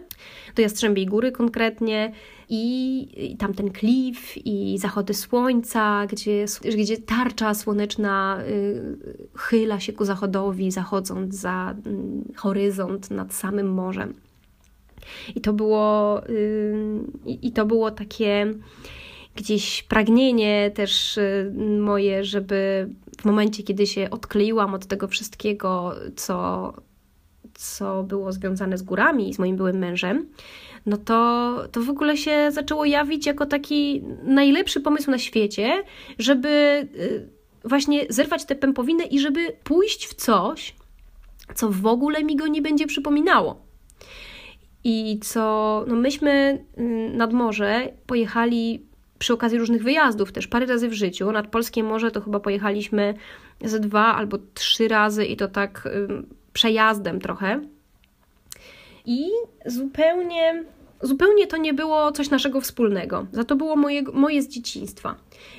do 0.56 0.62
Jastrzębiej 0.62 1.06
Góry 1.06 1.32
konkretnie, 1.32 2.12
i, 2.48 3.32
i 3.32 3.36
tam 3.36 3.54
ten 3.54 3.70
klif 3.70 4.46
i 4.46 4.78
zachody 4.78 5.14
słońca, 5.14 6.06
gdzie, 6.06 6.44
gdzie 6.78 6.96
tarcza 6.96 7.54
słoneczna 7.54 8.38
y, 8.48 9.28
chyla 9.36 9.80
się 9.80 9.92
ku 9.92 10.04
zachodowi, 10.04 10.70
zachodząc 10.70 11.34
za 11.34 11.74
y, 12.30 12.34
horyzont 12.34 13.10
nad 13.10 13.34
samym 13.34 13.72
morzem. 13.72 14.14
I 15.34 15.40
to 15.40 15.52
było, 15.52 16.22
y, 16.28 17.04
i 17.26 17.52
to 17.52 17.66
było 17.66 17.90
takie 17.90 18.54
gdzieś 19.36 19.82
pragnienie 19.82 20.70
też 20.74 21.18
y, 21.18 21.52
moje, 21.80 22.24
żeby 22.24 22.88
w 23.20 23.24
momencie, 23.24 23.62
kiedy 23.62 23.86
się 23.86 24.10
odkleiłam 24.10 24.74
od 24.74 24.86
tego 24.86 25.08
wszystkiego, 25.08 25.94
co, 26.16 26.72
co 27.54 28.02
było 28.02 28.32
związane 28.32 28.78
z 28.78 28.82
górami 28.82 29.28
i 29.28 29.34
z 29.34 29.38
moim 29.38 29.56
byłym 29.56 29.78
mężem, 29.78 30.26
no 30.86 30.96
to, 30.96 31.54
to 31.72 31.80
w 31.80 31.90
ogóle 31.90 32.16
się 32.16 32.52
zaczęło 32.52 32.84
jawić 32.84 33.26
jako 33.26 33.46
taki 33.46 34.02
najlepszy 34.22 34.80
pomysł 34.80 35.10
na 35.10 35.18
świecie, 35.18 35.82
żeby 36.18 36.48
y, 36.94 37.28
właśnie 37.64 38.06
zerwać 38.08 38.44
te 38.44 38.54
pępowiny 38.54 39.04
i 39.04 39.18
żeby 39.18 39.56
pójść 39.64 40.06
w 40.06 40.14
coś, 40.14 40.74
co 41.54 41.70
w 41.70 41.86
ogóle 41.86 42.24
mi 42.24 42.36
go 42.36 42.46
nie 42.46 42.62
będzie 42.62 42.86
przypominało. 42.86 43.66
I 44.84 45.18
co, 45.22 45.84
no 45.88 45.96
myśmy 45.96 46.64
y, 46.78 46.82
nad 47.16 47.32
morze 47.32 47.88
pojechali 48.06 48.86
przy 49.18 49.32
okazji 49.32 49.58
różnych 49.58 49.82
wyjazdów, 49.82 50.32
też 50.32 50.46
parę 50.46 50.66
razy 50.66 50.88
w 50.88 50.92
życiu. 50.92 51.32
Nad 51.32 51.46
Polskie 51.46 51.82
Morze 51.82 52.10
to 52.10 52.20
chyba 52.20 52.40
pojechaliśmy 52.40 53.14
ze 53.64 53.80
dwa 53.80 54.14
albo 54.14 54.38
trzy 54.54 54.88
razy 54.88 55.24
i 55.24 55.36
to 55.36 55.48
tak 55.48 55.86
y, 55.86 56.08
przejazdem 56.52 57.20
trochę. 57.20 57.60
I 59.06 59.26
zupełnie 59.66 60.64
zupełnie 61.02 61.46
to 61.46 61.56
nie 61.56 61.74
było 61.74 62.12
coś 62.12 62.30
naszego 62.30 62.60
wspólnego. 62.60 63.26
Za 63.32 63.44
to 63.44 63.56
było 63.56 63.76
moje, 63.76 64.02
moje 64.02 64.42
z 64.42 64.48
dzieciństwa. 64.48 65.14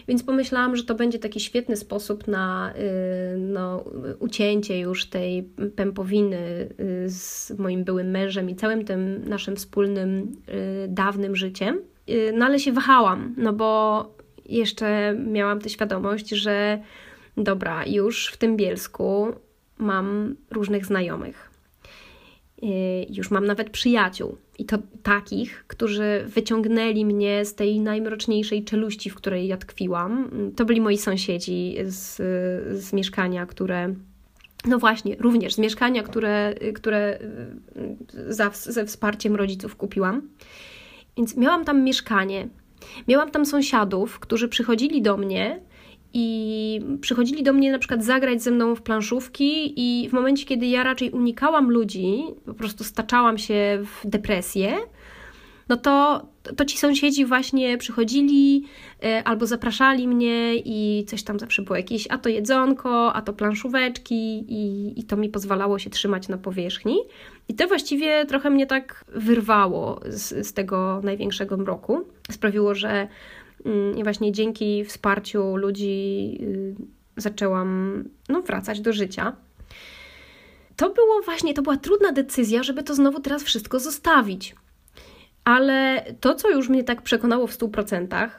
Więc 0.08 0.24
pomyślałam, 0.24 0.76
że 0.76 0.84
to 0.84 0.96
będzie 0.96 1.20
taki 1.20 1.40
świetny 1.40 1.78
sposób 1.78 2.28
na 2.28 2.74
y, 2.76 3.38
no, 3.38 3.84
ucięcie 4.20 4.80
już 4.80 5.06
tej 5.06 5.44
pępowiny 5.76 6.70
y, 6.80 7.10
z 7.10 7.52
moim 7.58 7.84
byłym 7.84 8.12
mężem 8.12 8.50
i 8.50 8.56
całym 8.56 8.86
tym 8.86 9.30
naszym 9.30 9.56
wspólnym, 9.56 10.36
y, 10.50 10.88
dawnym 10.88 11.36
życiem. 11.36 11.82
No 12.34 12.46
ale 12.46 12.60
się 12.60 12.72
wahałam, 12.72 13.36
no 13.38 13.54
bo 13.54 14.12
jeszcze 14.46 15.16
miałam 15.28 15.60
tę 15.62 15.70
świadomość, 15.70 16.30
że 16.30 16.80
dobra, 17.38 17.86
już 17.86 18.28
w 18.28 18.38
tym 18.38 18.58
Bielsku 18.58 19.28
mam 19.78 20.36
różnych 20.52 20.86
znajomych. 20.86 21.52
Już 23.10 23.32
mam 23.32 23.46
nawet 23.46 23.70
przyjaciół. 23.70 24.38
I 24.58 24.66
to 24.66 24.78
takich, 25.04 25.66
którzy 25.68 26.24
wyciągnęli 26.28 27.06
mnie 27.06 27.46
z 27.46 27.56
tej 27.56 27.80
najmroczniejszej 27.80 28.64
czeluści, 28.64 29.10
w 29.10 29.16
której 29.16 29.48
ja 29.48 29.58
tkwiłam. 29.58 30.30
To 30.56 30.66
byli 30.66 30.82
moi 30.82 30.98
sąsiedzi 30.98 31.76
z, 31.86 32.16
z 32.84 32.94
mieszkania, 32.94 33.46
które 33.46 33.94
no 34.66 34.80
właśnie, 34.80 35.16
również 35.20 35.54
z 35.54 35.58
mieszkania, 35.58 36.04
które, 36.04 36.54
które 36.76 37.20
za, 38.28 38.52
ze 38.54 38.86
wsparciem 38.86 39.36
rodziców 39.36 39.76
kupiłam. 39.76 40.22
Więc 41.18 41.38
miałam 41.38 41.66
tam 41.66 41.84
mieszkanie, 41.84 42.48
miałam 43.08 43.32
tam 43.32 43.46
sąsiadów, 43.46 44.20
którzy 44.20 44.48
przychodzili 44.48 45.02
do 45.02 45.18
mnie 45.18 45.60
i 46.14 46.82
przychodzili 47.02 47.44
do 47.44 47.54
mnie 47.54 47.72
na 47.72 47.80
przykład 47.80 48.04
zagrać 48.04 48.44
ze 48.44 48.52
mną 48.52 48.76
w 48.76 48.82
planszówki 48.82 49.74
i 49.78 50.10
w 50.10 50.14
momencie, 50.14 50.46
kiedy 50.46 50.66
ja 50.66 50.84
raczej 50.84 51.12
unikałam 51.12 51.72
ludzi, 51.72 52.24
po 52.46 52.54
prostu 52.54 52.84
staczałam 52.84 53.38
się 53.38 53.84
w 53.84 54.10
depresję, 54.10 54.78
no 55.70 55.78
to, 55.78 56.26
to 56.58 56.66
ci 56.66 56.78
sąsiedzi 56.78 57.26
właśnie 57.26 57.78
przychodzili 57.78 58.64
e, 59.04 59.24
albo 59.24 59.46
zapraszali 59.46 60.08
mnie 60.08 60.56
i 60.56 61.06
coś 61.08 61.24
tam 61.24 61.40
zawsze 61.40 61.62
było 61.62 61.76
jakieś, 61.76 62.08
a 62.10 62.18
to 62.18 62.30
jedzonko, 62.30 63.14
a 63.14 63.22
to 63.22 63.34
planszóweczki 63.34 64.46
i, 64.54 64.94
i 65.00 65.04
to 65.04 65.18
mi 65.18 65.30
pozwalało 65.30 65.80
się 65.80 65.90
trzymać 65.90 66.28
na 66.28 66.38
powierzchni. 66.38 66.98
I 67.50 67.54
to 67.54 67.68
właściwie 67.68 68.26
trochę 68.26 68.50
mnie 68.50 68.68
tak 68.68 69.06
wyrwało 69.08 70.00
z, 70.06 70.48
z 70.48 70.54
tego 70.54 71.02
największego 71.04 71.58
mroku. 71.58 72.02
Sprawiło, 72.32 72.76
że 72.76 73.08
i 73.98 74.04
właśnie 74.04 74.32
dzięki 74.32 74.86
wsparciu 74.86 75.56
ludzi 75.56 76.38
y, 76.42 76.76
zaczęłam 77.18 78.04
no, 78.30 78.42
wracać 78.42 78.82
do 78.82 78.94
życia. 78.94 79.36
To 80.76 80.90
było 80.90 81.22
właśnie, 81.26 81.54
to 81.54 81.62
była 81.62 81.78
trudna 81.78 82.12
decyzja, 82.12 82.64
żeby 82.64 82.84
to 82.84 82.96
znowu 82.96 83.20
teraz 83.20 83.44
wszystko 83.44 83.80
zostawić 83.80 84.56
ale 85.48 86.06
to, 86.20 86.36
co 86.36 86.50
już 86.50 86.70
mnie 86.70 86.84
tak 86.84 87.02
przekonało 87.02 87.48
w 87.48 87.58
100%, 87.58 88.30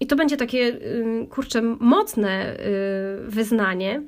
i 0.00 0.06
to 0.06 0.16
będzie 0.16 0.36
takie, 0.36 0.58
y, 0.58 1.26
kurczę, 1.30 1.62
mocne 1.62 2.56
y, 2.56 3.30
wyznanie, 3.30 4.02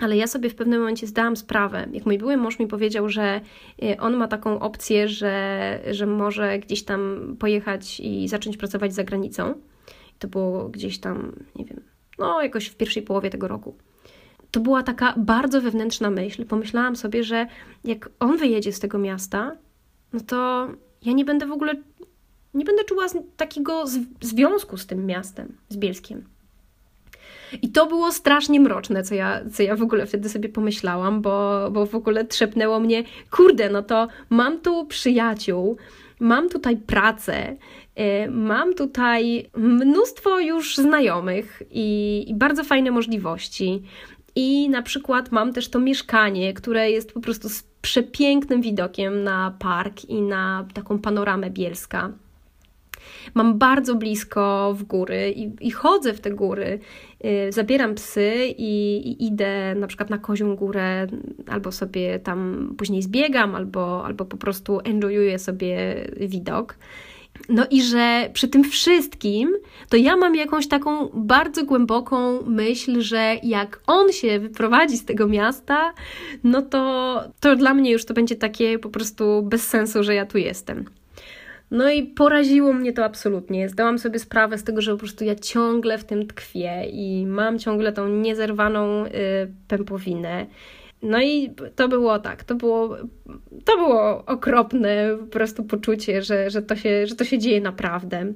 ale 0.00 0.16
ja 0.16 0.26
sobie 0.26 0.50
w 0.50 0.54
pewnym 0.54 0.80
momencie 0.80 1.06
zdałam 1.06 1.36
sprawę, 1.36 1.86
jak 1.92 2.06
mój 2.06 2.18
były 2.18 2.36
mąż 2.36 2.58
mi 2.58 2.66
powiedział, 2.66 3.08
że 3.08 3.40
y, 3.82 4.00
on 4.00 4.16
ma 4.16 4.28
taką 4.28 4.60
opcję, 4.60 5.08
że, 5.08 5.80
że 5.90 6.06
może 6.06 6.58
gdzieś 6.58 6.84
tam 6.84 7.36
pojechać 7.38 8.00
i 8.00 8.28
zacząć 8.28 8.56
pracować 8.56 8.94
za 8.94 9.04
granicą. 9.04 9.54
To 10.18 10.28
było 10.28 10.68
gdzieś 10.68 10.98
tam, 10.98 11.32
nie 11.56 11.64
wiem, 11.64 11.80
no 12.18 12.42
jakoś 12.42 12.66
w 12.66 12.76
pierwszej 12.76 13.02
połowie 13.02 13.30
tego 13.30 13.48
roku. 13.48 13.76
To 14.50 14.60
była 14.60 14.82
taka 14.82 15.14
bardzo 15.16 15.60
wewnętrzna 15.60 16.10
myśl. 16.10 16.44
Pomyślałam 16.46 16.96
sobie, 16.96 17.24
że 17.24 17.46
jak 17.84 18.10
on 18.20 18.36
wyjedzie 18.36 18.72
z 18.72 18.80
tego 18.80 18.98
miasta, 18.98 19.56
no 20.12 20.20
to 20.20 20.68
ja 21.04 21.12
nie 21.12 21.24
będę 21.24 21.46
w 21.46 21.52
ogóle, 21.52 21.74
nie 22.54 22.64
będę 22.64 22.84
czuła 22.84 23.06
takiego 23.36 23.84
związku 24.20 24.76
z 24.76 24.86
tym 24.86 25.06
miastem, 25.06 25.56
z 25.68 25.76
Bielskiem. 25.76 26.24
I 27.62 27.68
to 27.68 27.86
było 27.86 28.12
strasznie 28.12 28.60
mroczne, 28.60 29.02
co 29.02 29.14
ja, 29.14 29.40
co 29.52 29.62
ja 29.62 29.76
w 29.76 29.82
ogóle 29.82 30.06
wtedy 30.06 30.28
sobie 30.28 30.48
pomyślałam, 30.48 31.22
bo, 31.22 31.68
bo 31.70 31.86
w 31.86 31.94
ogóle 31.94 32.24
trzepnęło 32.24 32.80
mnie, 32.80 33.04
kurde, 33.30 33.70
no 33.70 33.82
to 33.82 34.08
mam 34.30 34.60
tu 34.60 34.86
przyjaciół, 34.86 35.76
mam 36.20 36.48
tutaj 36.48 36.76
pracę, 36.76 37.56
y, 37.98 38.30
mam 38.30 38.74
tutaj 38.74 39.50
mnóstwo 39.56 40.40
już 40.40 40.76
znajomych 40.76 41.62
i, 41.70 42.24
i 42.28 42.34
bardzo 42.34 42.64
fajne 42.64 42.90
możliwości. 42.90 43.82
I 44.34 44.68
na 44.68 44.82
przykład 44.82 45.32
mam 45.32 45.52
też 45.52 45.68
to 45.68 45.78
mieszkanie, 45.78 46.54
które 46.54 46.90
jest 46.90 47.12
po 47.12 47.20
prostu 47.20 47.48
z 47.48 47.62
przepięknym 47.82 48.62
widokiem 48.62 49.24
na 49.24 49.56
park 49.58 50.04
i 50.04 50.22
na 50.22 50.66
taką 50.74 50.98
panoramę 50.98 51.50
Bielska. 51.50 52.12
Mam 53.34 53.58
bardzo 53.58 53.94
blisko 53.94 54.74
w 54.78 54.82
góry 54.82 55.32
i, 55.36 55.66
i 55.66 55.70
chodzę 55.70 56.12
w 56.12 56.20
te 56.20 56.30
góry. 56.30 56.78
Yy, 57.24 57.52
zabieram 57.52 57.94
psy 57.94 58.32
i, 58.58 58.96
i, 59.08 59.26
idę 59.26 59.74
na 59.74 59.86
przykład 59.86 60.10
na 60.10 60.18
Kozią 60.18 60.56
Górę, 60.56 61.06
albo 61.46 61.72
sobie 61.72 62.18
tam 62.18 62.70
później 62.78 63.02
zbiegam, 63.02 63.54
albo, 63.54 64.04
albo 64.04 64.24
po 64.24 64.36
prostu 64.36 64.80
enjoyuję 64.84 65.38
sobie 65.38 65.94
widok. 66.20 66.76
No 67.48 67.66
i 67.70 67.82
że 67.82 68.30
przy 68.32 68.48
tym 68.48 68.64
wszystkim, 68.64 69.52
to 69.88 69.96
ja 69.96 70.16
mam 70.16 70.34
jakąś 70.34 70.68
taką 70.68 71.08
bardzo 71.14 71.64
głęboką 71.64 72.42
myśl, 72.42 73.00
że 73.00 73.36
jak 73.42 73.80
on 73.86 74.12
się 74.12 74.38
wyprowadzi 74.38 74.96
z 74.96 75.04
tego 75.04 75.26
miasta, 75.26 75.92
no 76.44 76.62
to, 76.62 77.22
to 77.40 77.56
dla 77.56 77.74
mnie 77.74 77.90
już 77.90 78.04
to 78.04 78.14
będzie 78.14 78.36
takie 78.36 78.78
po 78.78 78.88
prostu 78.88 79.42
bez 79.42 79.68
sensu, 79.68 80.02
że 80.02 80.14
ja 80.14 80.26
tu 80.26 80.38
jestem. 80.38 80.84
No 81.70 81.90
i 81.90 82.02
poraziło 82.02 82.72
mnie 82.72 82.92
to 82.92 83.04
absolutnie. 83.04 83.68
Zdałam 83.68 83.98
sobie 83.98 84.18
sprawę 84.18 84.58
z 84.58 84.64
tego, 84.64 84.80
że 84.80 84.92
po 84.92 84.98
prostu 84.98 85.24
ja 85.24 85.34
ciągle 85.34 85.98
w 85.98 86.04
tym 86.04 86.26
tkwię 86.26 86.84
i 86.92 87.26
mam 87.26 87.58
ciągle 87.58 87.92
tą 87.92 88.08
niezerwaną 88.08 89.06
y, 89.06 89.10
pępowinę. 89.68 90.46
No 91.02 91.22
i 91.22 91.54
to 91.76 91.88
było 91.88 92.18
tak, 92.18 92.44
to 92.44 92.54
było, 92.54 92.96
to 93.64 93.76
było 93.76 94.24
okropne 94.24 95.16
po 95.20 95.26
prostu 95.26 95.64
poczucie, 95.64 96.22
że, 96.22 96.50
że, 96.50 96.62
to 96.62 96.76
się, 96.76 97.06
że 97.06 97.16
to 97.16 97.24
się 97.24 97.38
dzieje 97.38 97.60
naprawdę. 97.60 98.32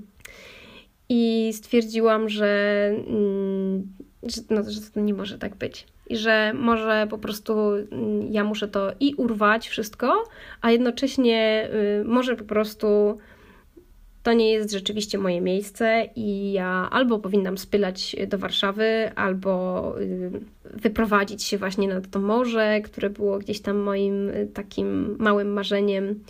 I 1.09 1.51
stwierdziłam, 1.53 2.29
że, 2.29 2.85
mm, 3.09 3.83
że, 4.23 4.43
no, 4.51 4.63
że 4.71 4.81
to 4.81 5.01
nie 5.01 5.15
może 5.15 5.39
tak 5.39 5.57
być. 5.57 5.87
I 6.13 6.17
że 6.17 6.53
może 6.55 7.07
po 7.11 7.19
prostu 7.19 7.71
mm, 7.71 8.33
ja 8.33 8.45
muszę 8.45 8.69
to 8.69 8.93
i 9.01 9.15
urwać 9.15 9.69
wszystko, 9.69 10.25
a 10.61 10.71
jednocześnie 10.71 11.69
y, 12.01 12.05
może 12.05 12.37
po 12.37 12.45
prostu 12.45 13.19
to 14.23 14.33
nie 14.33 14.53
jest 14.53 14.73
rzeczywiście 14.73 15.19
moje 15.19 15.41
miejsce 15.41 16.09
i 16.17 16.53
ja 16.53 16.89
albo 16.91 17.19
powinnam 17.19 17.59
spylać 17.59 18.17
do 18.29 18.39
Warszawy, 18.39 19.11
albo 19.17 19.95
y, 20.01 20.31
wyprowadzić 20.65 21.43
się 21.43 21.59
właśnie 21.59 21.89
na 21.89 22.01
to 22.01 22.21
morze, 22.21 22.81
które 22.81 23.11
było 23.11 23.39
gdzieś 23.39 23.61
tam 23.61 23.77
moim 23.77 24.29
y, 24.29 24.49
takim 24.55 25.17
małym 25.19 25.53
marzeniem. 25.53 26.21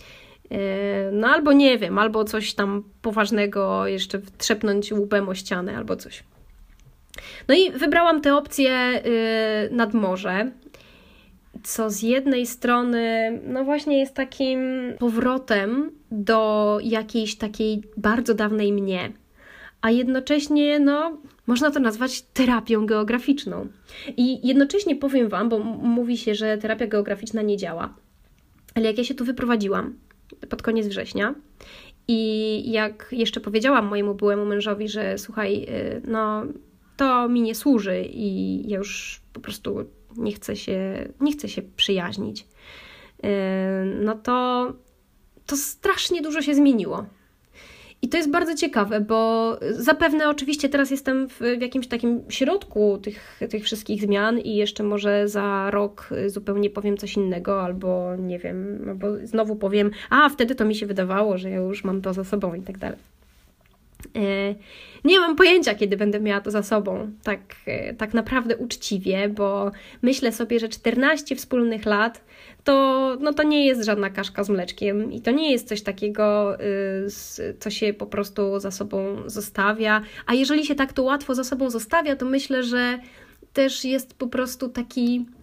No 1.11 1.27
albo 1.27 1.53
nie 1.53 1.77
wiem, 1.77 1.99
albo 1.99 2.23
coś 2.23 2.53
tam 2.53 2.83
poważnego, 3.01 3.87
jeszcze 3.87 4.21
trzepnąć 4.37 4.91
łupem 4.91 5.29
o 5.29 5.35
ścianę 5.35 5.77
albo 5.77 5.95
coś. 5.95 6.23
No 7.47 7.55
i 7.55 7.71
wybrałam 7.71 8.21
tę 8.21 8.35
opcję 8.35 9.01
nad 9.71 9.93
morze, 9.93 10.51
co 11.63 11.89
z 11.89 12.01
jednej 12.01 12.45
strony, 12.45 13.31
no 13.47 13.63
właśnie 13.63 13.99
jest 13.99 14.13
takim 14.13 14.59
powrotem 14.99 15.91
do 16.11 16.79
jakiejś 16.83 17.35
takiej 17.35 17.83
bardzo 17.97 18.33
dawnej 18.33 18.73
mnie, 18.73 19.11
a 19.81 19.91
jednocześnie, 19.91 20.79
no, 20.79 21.17
można 21.47 21.71
to 21.71 21.79
nazwać 21.79 22.21
terapią 22.21 22.85
geograficzną. 22.85 23.67
I 24.17 24.47
jednocześnie 24.47 24.95
powiem 24.95 25.29
Wam, 25.29 25.49
bo 25.49 25.59
mówi 25.59 26.17
się, 26.17 26.35
że 26.35 26.57
terapia 26.57 26.87
geograficzna 26.87 27.41
nie 27.41 27.57
działa, 27.57 27.93
ale 28.75 28.85
jak 28.85 28.97
ja 28.97 29.03
się 29.03 29.15
tu 29.15 29.25
wyprowadziłam 29.25 29.95
pod 30.49 30.61
koniec 30.61 30.87
września 30.87 31.35
i 32.07 32.71
jak 32.71 33.07
jeszcze 33.11 33.39
powiedziałam 33.39 33.85
mojemu 33.85 34.15
byłemu 34.15 34.45
mężowi, 34.45 34.87
że 34.87 35.17
słuchaj, 35.17 35.63
y, 35.63 36.01
no, 36.07 36.43
to 36.97 37.29
mi 37.29 37.41
nie 37.41 37.55
służy 37.55 38.01
i 38.01 38.61
ja 38.69 38.77
już 38.77 39.21
po 39.33 39.39
prostu 39.39 39.85
nie 40.17 40.31
chcę 40.31 40.55
się, 40.55 41.07
nie 41.21 41.31
chcę 41.31 41.49
się 41.49 41.61
przyjaźnić, 41.61 42.41
y, 42.41 43.27
no 44.01 44.15
to, 44.15 44.67
to 45.45 45.57
strasznie 45.57 46.21
dużo 46.21 46.41
się 46.41 46.55
zmieniło. 46.55 47.05
I 48.03 48.09
to 48.09 48.17
jest 48.17 48.31
bardzo 48.31 48.55
ciekawe, 48.55 49.01
bo 49.01 49.59
zapewne 49.71 50.29
oczywiście 50.29 50.69
teraz 50.69 50.91
jestem 50.91 51.29
w, 51.29 51.39
w, 51.39 51.61
jakimś 51.61 51.87
takim 51.87 52.21
środku 52.29 52.99
tych, 53.03 53.39
tych 53.49 53.63
wszystkich 53.63 54.01
zmian 54.01 54.39
i 54.39 54.55
jeszcze 54.55 54.83
może 54.83 55.27
za 55.27 55.71
rok 55.71 56.09
zupełnie 56.27 56.69
powiem 56.69 56.97
coś 56.97 57.15
innego, 57.15 57.61
albo 57.61 58.15
nie 58.15 58.39
wiem, 58.39 58.85
albo 58.87 59.07
znowu 59.23 59.55
powiem, 59.55 59.91
a 60.09 60.29
wtedy 60.29 60.55
to 60.55 60.65
mi 60.65 60.75
się 60.75 60.85
wydawało, 60.85 61.37
że 61.37 61.49
ja 61.49 61.57
już 61.57 61.83
mam 61.83 62.01
to 62.01 62.13
za 62.13 62.23
sobą 62.23 62.53
i 62.53 62.61
tak 62.61 62.77
dalej. 62.77 63.12
E, 64.15 64.55
nie 65.03 65.19
mam 65.19 65.35
pojęcia, 65.35 65.75
kiedy 65.75 65.97
będę 65.97 66.19
miała 66.19 66.41
to 66.41 66.51
za 66.51 66.63
sobą, 66.63 67.11
tak, 67.23 67.39
e, 67.65 67.93
tak 67.93 68.13
naprawdę 68.13 68.57
uczciwie, 68.57 69.29
bo 69.29 69.71
myślę 70.01 70.31
sobie, 70.31 70.59
że 70.59 70.69
14 70.69 71.35
wspólnych 71.35 71.85
lat 71.85 72.23
to, 72.63 73.17
no 73.19 73.33
to 73.33 73.43
nie 73.43 73.65
jest 73.65 73.83
żadna 73.83 74.09
kaszka 74.09 74.43
z 74.43 74.49
mleczkiem 74.49 75.11
i 75.11 75.21
to 75.21 75.31
nie 75.31 75.51
jest 75.51 75.67
coś 75.67 75.81
takiego, 75.81 76.57
y, 76.61 77.07
co 77.59 77.69
się 77.69 77.93
po 77.93 78.05
prostu 78.05 78.59
za 78.59 78.71
sobą 78.71 79.23
zostawia. 79.25 80.01
A 80.25 80.33
jeżeli 80.33 80.65
się 80.65 80.75
tak 80.75 80.93
to 80.93 81.03
łatwo 81.03 81.35
za 81.35 81.43
sobą 81.43 81.69
zostawia, 81.69 82.15
to 82.15 82.25
myślę, 82.25 82.63
że 82.63 82.99
też 83.53 83.85
jest 83.85 84.13
po 84.13 84.27
prostu 84.27 84.69
taki 84.69 85.25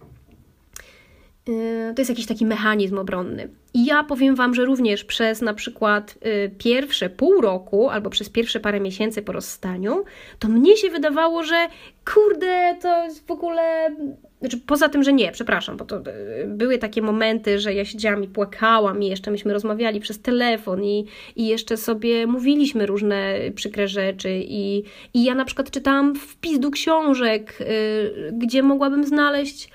to 1.95 2.01
jest 2.01 2.09
jakiś 2.09 2.25
taki 2.25 2.45
mechanizm 2.45 2.97
obronny. 2.97 3.49
I 3.73 3.85
ja 3.85 4.03
powiem 4.03 4.35
Wam, 4.35 4.55
że 4.55 4.65
również 4.65 5.03
przez 5.03 5.41
na 5.41 5.53
przykład 5.53 6.17
y, 6.25 6.51
pierwsze 6.57 7.09
pół 7.09 7.41
roku 7.41 7.89
albo 7.89 8.09
przez 8.09 8.29
pierwsze 8.29 8.59
parę 8.59 8.79
miesięcy 8.79 9.21
po 9.21 9.31
rozstaniu, 9.31 10.03
to 10.39 10.47
mnie 10.47 10.77
się 10.77 10.89
wydawało, 10.89 11.43
że 11.43 11.67
kurde, 12.13 12.75
to 12.81 13.07
w 13.27 13.31
ogóle. 13.31 13.95
Znaczy, 14.39 14.57
poza 14.57 14.89
tym, 14.89 15.03
że 15.03 15.13
nie, 15.13 15.31
przepraszam, 15.31 15.77
bo 15.77 15.85
to 15.85 15.97
y, 15.97 16.01
były 16.47 16.77
takie 16.77 17.01
momenty, 17.01 17.59
że 17.59 17.73
ja 17.73 17.85
siedziałam 17.85 18.23
i 18.23 18.27
płakałam, 18.27 19.03
i 19.03 19.07
jeszcze 19.07 19.31
myśmy 19.31 19.53
rozmawiali 19.53 19.99
przez 19.99 20.21
telefon, 20.21 20.83
i, 20.83 21.05
i 21.35 21.47
jeszcze 21.47 21.77
sobie 21.77 22.27
mówiliśmy 22.27 22.85
różne 22.85 23.35
przykre 23.55 23.87
rzeczy. 23.87 24.29
I, 24.43 24.83
I 25.13 25.23
ja 25.23 25.35
na 25.35 25.45
przykład 25.45 25.71
czytałam 25.71 26.15
wpis 26.15 26.59
do 26.59 26.71
książek, 26.71 27.57
gdzie 28.31 28.63
mogłabym 28.63 29.03
znaleźć 29.03 29.69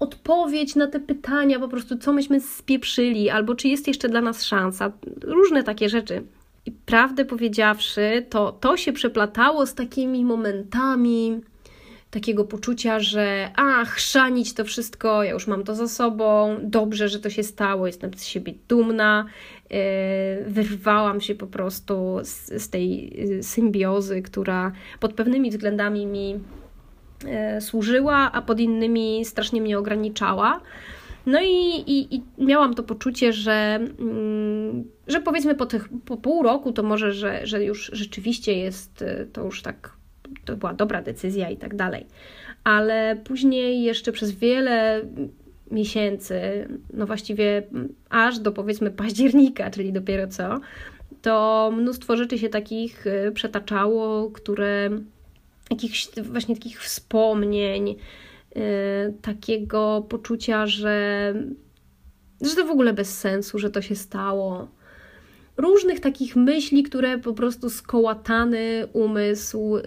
odpowiedź 0.00 0.76
na 0.76 0.86
te 0.86 1.00
pytania, 1.00 1.60
po 1.60 1.68
prostu 1.68 1.98
co 1.98 2.12
myśmy 2.12 2.40
spieprzyli, 2.40 3.30
albo 3.30 3.54
czy 3.54 3.68
jest 3.68 3.88
jeszcze 3.88 4.08
dla 4.08 4.20
nas 4.20 4.44
szansa. 4.44 4.92
Różne 5.22 5.62
takie 5.62 5.88
rzeczy. 5.88 6.22
I 6.66 6.72
prawdę 6.72 7.24
powiedziawszy, 7.24 8.26
to, 8.30 8.52
to 8.52 8.76
się 8.76 8.92
przeplatało 8.92 9.66
z 9.66 9.74
takimi 9.74 10.24
momentami 10.24 11.40
takiego 12.10 12.44
poczucia, 12.44 13.00
że 13.00 13.50
ach, 13.56 13.88
chrzanić 13.88 14.54
to 14.54 14.64
wszystko, 14.64 15.22
ja 15.22 15.30
już 15.30 15.46
mam 15.46 15.64
to 15.64 15.74
za 15.74 15.88
sobą, 15.88 16.56
dobrze, 16.62 17.08
że 17.08 17.20
to 17.20 17.30
się 17.30 17.42
stało, 17.42 17.86
jestem 17.86 18.14
z 18.14 18.24
siebie 18.24 18.54
dumna. 18.68 19.24
Yy, 19.70 19.78
wyrwałam 20.46 21.20
się 21.20 21.34
po 21.34 21.46
prostu 21.46 22.18
z, 22.22 22.62
z 22.62 22.68
tej 22.68 23.18
yy, 23.28 23.42
symbiozy, 23.42 24.22
która 24.22 24.72
pod 25.00 25.12
pewnymi 25.12 25.50
względami 25.50 26.06
mi 26.06 26.34
E, 26.34 26.69
służyła, 27.60 28.32
a 28.32 28.42
pod 28.42 28.60
innymi 28.60 29.24
strasznie 29.24 29.60
mnie 29.60 29.78
ograniczała. 29.78 30.60
No 31.26 31.40
i, 31.42 31.82
i, 31.86 32.14
i, 32.14 32.22
miałam 32.38 32.74
to 32.74 32.82
poczucie, 32.82 33.32
że, 33.32 33.80
mm, 33.98 34.84
że 35.06 35.20
powiedzmy 35.20 35.54
po, 35.54 35.66
tych, 35.66 35.88
po 36.04 36.16
pół 36.16 36.42
roku 36.42 36.72
to 36.72 36.82
może, 36.82 37.12
że, 37.12 37.46
że 37.46 37.64
już 37.64 37.90
rzeczywiście 37.92 38.52
jest 38.54 39.02
e, 39.02 39.26
to 39.32 39.44
już 39.44 39.62
tak, 39.62 39.92
to 40.44 40.56
była 40.56 40.74
dobra 40.74 41.02
decyzja 41.02 41.50
i 41.50 41.56
tak 41.56 41.76
dalej. 41.76 42.06
Ale 42.64 43.16
później 43.24 43.82
jeszcze 43.82 44.12
przez 44.12 44.32
wiele 44.32 45.02
miesięcy, 45.70 46.68
no 46.94 47.06
właściwie 47.06 47.62
aż 48.10 48.38
do 48.38 48.52
powiedzmy 48.52 48.90
października, 48.90 49.70
czyli 49.70 49.92
dopiero 49.92 50.28
co, 50.28 50.60
to 51.22 51.70
mnóstwo 51.76 52.16
rzeczy 52.16 52.38
się 52.38 52.48
takich 52.48 53.06
e, 53.06 53.32
przetaczało, 53.32 54.30
które 54.30 54.90
jakichś 55.70 56.08
właśnie 56.22 56.54
takich 56.54 56.82
wspomnień, 56.82 57.88
yy, 57.88 58.62
takiego 59.22 60.06
poczucia, 60.08 60.66
że, 60.66 61.34
że 62.40 62.56
to 62.56 62.66
w 62.66 62.70
ogóle 62.70 62.92
bez 62.92 63.18
sensu, 63.18 63.58
że 63.58 63.70
to 63.70 63.82
się 63.82 63.96
stało. 63.96 64.68
Różnych 65.56 66.00
takich 66.00 66.36
myśli, 66.36 66.82
które 66.82 67.18
po 67.18 67.34
prostu 67.34 67.70
skołatany 67.70 68.86
umysł 68.92 69.76
yy, 69.76 69.82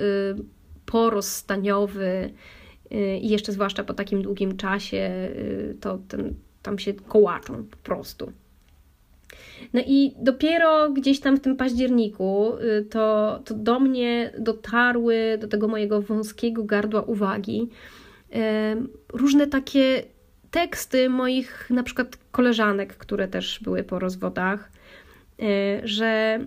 porozstaniowy 0.85 2.33
yy, 2.91 3.17
i 3.17 3.29
jeszcze 3.29 3.51
zwłaszcza 3.51 3.83
po 3.83 3.93
takim 3.93 4.21
długim 4.21 4.57
czasie, 4.57 5.29
y, 5.35 5.77
to 5.81 5.99
ten, 6.07 6.33
tam 6.61 6.79
się 6.79 6.93
kołaczą 6.93 7.63
po 7.63 7.77
prostu. 7.77 8.31
No 9.73 9.81
i 9.85 10.13
dopiero 10.17 10.89
gdzieś 10.89 11.19
tam 11.19 11.37
w 11.37 11.39
tym 11.39 11.55
październiku 11.55 12.53
y, 12.79 12.85
to, 12.85 13.39
to 13.45 13.53
do 13.53 13.79
mnie 13.79 14.31
dotarły, 14.39 15.37
do 15.41 15.47
tego 15.47 15.67
mojego 15.67 16.01
wąskiego 16.01 16.63
gardła 16.63 17.01
uwagi, 17.01 17.69
różne 19.13 19.47
takie 19.47 20.03
teksty 20.51 21.09
moich 21.09 21.69
na 21.69 21.83
przykład 21.83 22.17
koleżanek, 22.31 22.97
które 22.97 23.27
też 23.27 23.59
były 23.63 23.83
po 23.83 23.99
rozwodach, 23.99 24.71
y, 25.41 25.81
że 25.83 26.39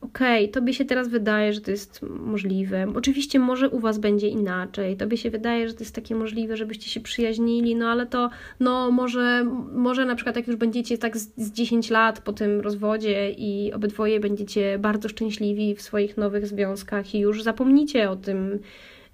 okej, 0.00 0.44
okay, 0.44 0.52
tobie 0.52 0.74
się 0.74 0.84
teraz 0.84 1.08
wydaje, 1.08 1.52
że 1.52 1.60
to 1.60 1.70
jest 1.70 2.02
możliwe. 2.02 2.86
Oczywiście 2.94 3.38
może 3.38 3.68
u 3.68 3.78
was 3.78 3.98
będzie 3.98 4.28
inaczej. 4.28 4.96
Tobie 4.96 5.16
się 5.16 5.30
wydaje, 5.30 5.68
że 5.68 5.74
to 5.74 5.80
jest 5.80 5.94
takie 5.94 6.14
możliwe, 6.14 6.56
żebyście 6.56 6.90
się 6.90 7.00
przyjaźnili, 7.00 7.76
no 7.76 7.88
ale 7.88 8.06
to 8.06 8.30
no 8.60 8.90
może, 8.90 9.46
może 9.72 10.04
na 10.04 10.14
przykład 10.14 10.36
jak 10.36 10.46
już 10.46 10.56
będziecie 10.56 10.98
tak 10.98 11.16
z, 11.16 11.32
z 11.36 11.52
10 11.52 11.90
lat 11.90 12.20
po 12.20 12.32
tym 12.32 12.60
rozwodzie 12.60 13.30
i 13.30 13.72
obydwoje 13.72 14.20
będziecie 14.20 14.78
bardzo 14.78 15.08
szczęśliwi 15.08 15.74
w 15.74 15.82
swoich 15.82 16.16
nowych 16.16 16.46
związkach 16.46 17.14
i 17.14 17.18
już 17.18 17.42
zapomnicie 17.42 18.10
o 18.10 18.16
tym, 18.16 18.58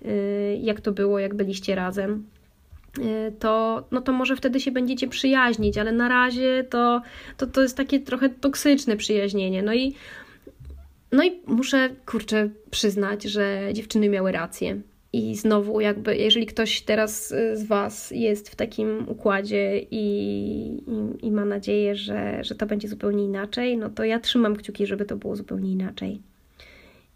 y, 0.05 0.59
jak 0.63 0.81
to 0.81 0.93
było, 0.93 1.19
jak 1.19 1.35
byliście 1.35 1.75
razem 1.75 2.27
y, 2.99 3.33
to, 3.39 3.85
no 3.91 4.01
to 4.01 4.13
może 4.13 4.37
wtedy 4.37 4.61
się 4.61 4.71
będziecie 4.71 5.09
przyjaźnić, 5.09 5.79
ale 5.79 5.93
na 5.93 6.09
razie 6.09 6.65
to, 6.71 7.03
to, 7.37 7.47
to 7.47 7.63
jest 7.63 7.77
takie 7.77 8.01
trochę 8.01 8.29
toksyczne 8.29 8.97
przyjaźnienie. 8.97 9.63
No 9.63 9.75
i 9.75 9.95
no 11.13 11.25
i 11.25 11.41
muszę, 11.47 11.91
kurczę, 12.07 12.49
przyznać, 12.71 13.23
że 13.23 13.69
dziewczyny 13.73 14.09
miały 14.09 14.33
rację. 14.33 14.81
I 15.13 15.37
znowu, 15.37 15.81
jakby, 15.81 16.17
jeżeli 16.17 16.47
ktoś 16.47 16.83
teraz 16.83 17.33
y, 17.33 17.57
z 17.57 17.65
Was 17.65 18.11
jest 18.11 18.49
w 18.49 18.57
takim 18.57 19.09
układzie 19.09 19.79
i, 19.79 19.97
i, 20.87 21.27
i, 21.27 21.31
ma 21.31 21.45
nadzieję, 21.45 21.97
że, 21.97 22.45
że 22.45 22.55
to 22.55 22.67
będzie 22.67 22.89
zupełnie 22.89 23.25
inaczej, 23.25 23.77
no 23.77 23.91
to 23.91 24.05
ja 24.05 24.21
trzymam 24.21 24.57
kciuki, 24.57 24.87
żeby 24.87 25.05
to 25.05 25.17
było 25.17 25.37
zupełnie 25.37 25.73
inaczej. 25.73 26.21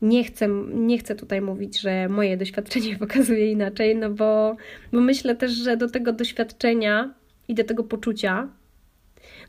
Nie 0.02 0.24
chcę, 0.24 0.48
nie 0.74 0.98
chcę 0.98 1.14
tutaj 1.14 1.40
mówić, 1.40 1.80
że 1.80 2.08
moje 2.08 2.36
doświadczenie 2.36 2.96
pokazuje 3.06 3.52
inaczej, 3.52 3.96
no 3.96 4.10
bo, 4.10 4.56
bo 4.92 5.00
myślę 5.00 5.36
też, 5.36 5.52
że 5.52 5.76
do 5.76 5.88
tego 5.88 6.12
doświadczenia 6.12 7.14
i 7.48 7.54
do 7.54 7.64
tego 7.64 7.84
poczucia, 7.84 8.48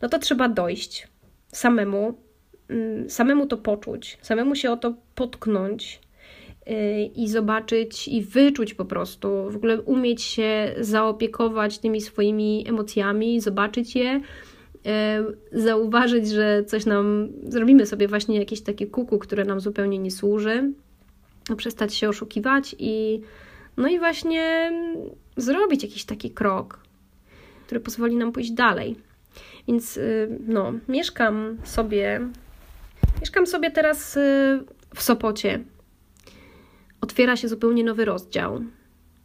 no 0.01 0.09
to 0.09 0.19
trzeba 0.19 0.49
dojść 0.49 1.07
samemu, 1.47 2.17
samemu 3.07 3.47
to 3.47 3.57
poczuć, 3.57 4.17
samemu 4.21 4.55
się 4.55 4.71
o 4.71 4.77
to 4.77 4.93
potknąć 5.15 5.99
y, 6.67 6.71
i 7.15 7.27
zobaczyć 7.27 8.07
i 8.07 8.21
wyczuć 8.21 8.73
po 8.73 8.85
prostu, 8.85 9.49
w 9.49 9.55
ogóle 9.55 9.81
umieć 9.81 10.21
się 10.21 10.75
zaopiekować 10.79 11.79
tymi 11.79 12.01
swoimi 12.01 12.65
emocjami, 12.67 13.41
zobaczyć 13.41 13.95
je, 13.95 14.21
y, 15.51 15.59
zauważyć, 15.61 16.29
że 16.29 16.63
coś 16.63 16.85
nam, 16.85 17.29
zrobimy 17.47 17.85
sobie 17.85 18.07
właśnie 18.07 18.39
jakieś 18.39 18.61
takie 18.61 18.87
kuku, 18.87 19.19
które 19.19 19.45
nam 19.45 19.59
zupełnie 19.59 19.99
nie 19.99 20.11
służy, 20.11 20.73
przestać 21.57 21.95
się 21.95 22.09
oszukiwać 22.09 22.75
i 22.79 23.21
no 23.77 23.87
i 23.87 23.99
właśnie 23.99 24.71
zrobić 25.37 25.83
jakiś 25.83 26.03
taki 26.03 26.31
krok, 26.31 26.79
który 27.65 27.79
pozwoli 27.79 28.15
nam 28.15 28.31
pójść 28.31 28.51
dalej. 28.51 28.95
Więc 29.67 29.97
y, 29.97 30.39
no, 30.47 30.73
mieszkam 30.87 31.57
sobie 31.63 32.29
Mieszkam 33.21 33.47
sobie 33.47 33.71
teraz 33.71 34.17
y, 34.17 34.19
w 34.95 35.01
Sopocie. 35.01 35.59
Otwiera 37.01 37.35
się 37.35 37.47
zupełnie 37.47 37.83
nowy 37.83 38.05
rozdział. 38.05 38.61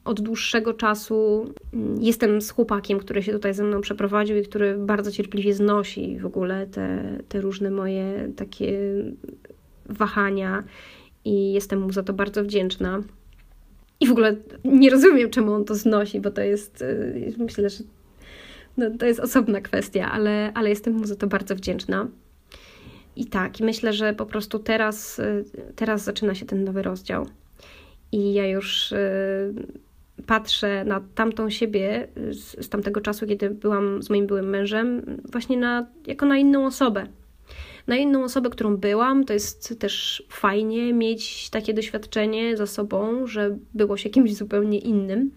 Od 0.05 0.21
dłuższego 0.21 0.75
czasu 0.75 1.51
mm, 1.75 2.03
jestem 2.03 2.41
z 2.41 2.51
chłopakiem, 2.51 2.99
który 2.99 3.23
się 3.23 3.33
tutaj 3.33 3.55
ze 3.55 3.65
mną 3.65 3.81
przeprowadził 3.81 4.37
i 4.37 4.43
który 4.43 4.79
bardzo 4.79 5.13
cierpliwie 5.13 5.55
znosi 5.55 6.19
w 6.19 6.27
ogóle 6.27 6.67
te, 6.67 7.19
te 7.29 7.41
różne 7.41 7.71
moje 7.71 8.33
takie 8.37 8.81
wahania 9.87 10.65
i 11.25 11.53
jestem 11.53 11.81
mu 11.81 11.93
za 11.93 12.03
to 12.03 12.13
bardzo 12.13 12.45
wdzięczna. 12.45 13.03
I 14.01 14.07
w 14.07 14.11
ogóle 14.11 14.37
nie 14.65 14.91
rozumiem, 14.91 15.31
czemu 15.31 15.53
on 15.53 15.65
to 15.65 15.75
znosi, 15.75 16.21
bo 16.21 16.31
to 16.31 16.41
jest, 16.41 16.83
y, 16.83 17.35
myślę, 17.39 17.71
że 17.71 17.85
no, 18.77 18.91
to 18.99 19.07
jest 19.07 19.21
osobna 19.21 19.61
kwestia, 19.61 20.13
ale, 20.13 20.53
ale 20.55 20.69
jestem 20.69 20.95
mu 20.95 21.07
za 21.07 21.17
to 21.17 21.27
bardzo 21.27 21.55
wdzięczna. 21.55 22.09
I 23.17 23.27
tak, 23.27 23.61
myślę, 23.61 23.93
że 23.93 24.15
po 24.15 24.27
prostu 24.27 24.59
teraz, 24.59 25.19
y, 25.19 25.45
teraz 25.77 26.05
zaczyna 26.05 26.35
się 26.35 26.47
ten 26.47 26.65
nowy 26.65 26.83
rozdział. 26.83 27.27
I 28.13 28.35
ja 28.35 28.47
już 28.47 28.93
y, 28.93 29.55
patrzę 30.27 30.85
na 30.85 31.01
tamtą 31.15 31.51
siebie 31.51 32.09
z, 32.31 32.65
z 32.67 32.69
tamtego 32.69 33.01
czasu, 33.01 33.27
kiedy 33.27 33.51
byłam 33.51 34.03
z 34.03 34.11
moim 34.11 34.27
byłym 34.27 34.49
mężem, 34.49 35.03
właśnie 35.33 35.57
na, 35.57 35.87
jako 36.07 36.27
na 36.27 36.39
inną 36.39 36.67
osobę. 36.67 37.07
Na 37.87 37.97
inną 37.97 38.25
osobę, 38.25 38.51
którą 38.51 38.77
byłam, 38.77 39.25
to 39.25 39.33
jest 39.33 39.79
też 39.79 40.25
fajnie 40.29 40.93
mieć 40.93 41.51
takie 41.51 41.75
doświadczenie 41.75 42.57
za 42.57 42.67
sobą, 42.67 43.27
że 43.27 43.57
było 43.75 43.97
się 43.97 44.11
kimś 44.11 44.35
zupełnie 44.35 44.79
innym. 44.79 45.31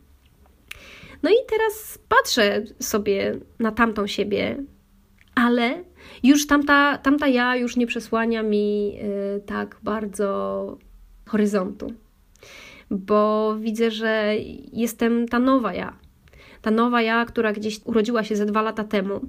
No 1.24 1.30
i 1.30 1.36
teraz 1.50 2.00
patrzę 2.10 2.64
sobie 2.80 3.40
na 3.60 3.72
tamtą 3.72 4.08
siebie, 4.08 4.64
ale 5.36 5.84
już 6.24 6.48
tamta, 6.48 6.98
tamta 6.98 7.28
ja 7.28 7.56
już 7.56 7.76
nie 7.76 7.88
przesłania 7.88 8.44
mi 8.44 8.98
y, 9.38 9.42
tak 9.46 9.80
bardzo 9.84 10.78
horyzontu, 11.26 11.94
bo 12.92 13.56
widzę, 13.60 13.92
że 13.92 14.34
jestem 14.74 15.28
ta 15.28 15.40
nowa 15.40 15.74
ja. 15.74 15.96
Ta 16.62 16.72
nowa 16.72 17.02
ja, 17.02 17.26
która 17.26 17.54
gdzieś 17.54 17.80
urodziła 17.86 18.24
się 18.24 18.36
ze 18.36 18.46
dwa 18.46 18.62
lata 18.62 18.84
temu 18.84 19.22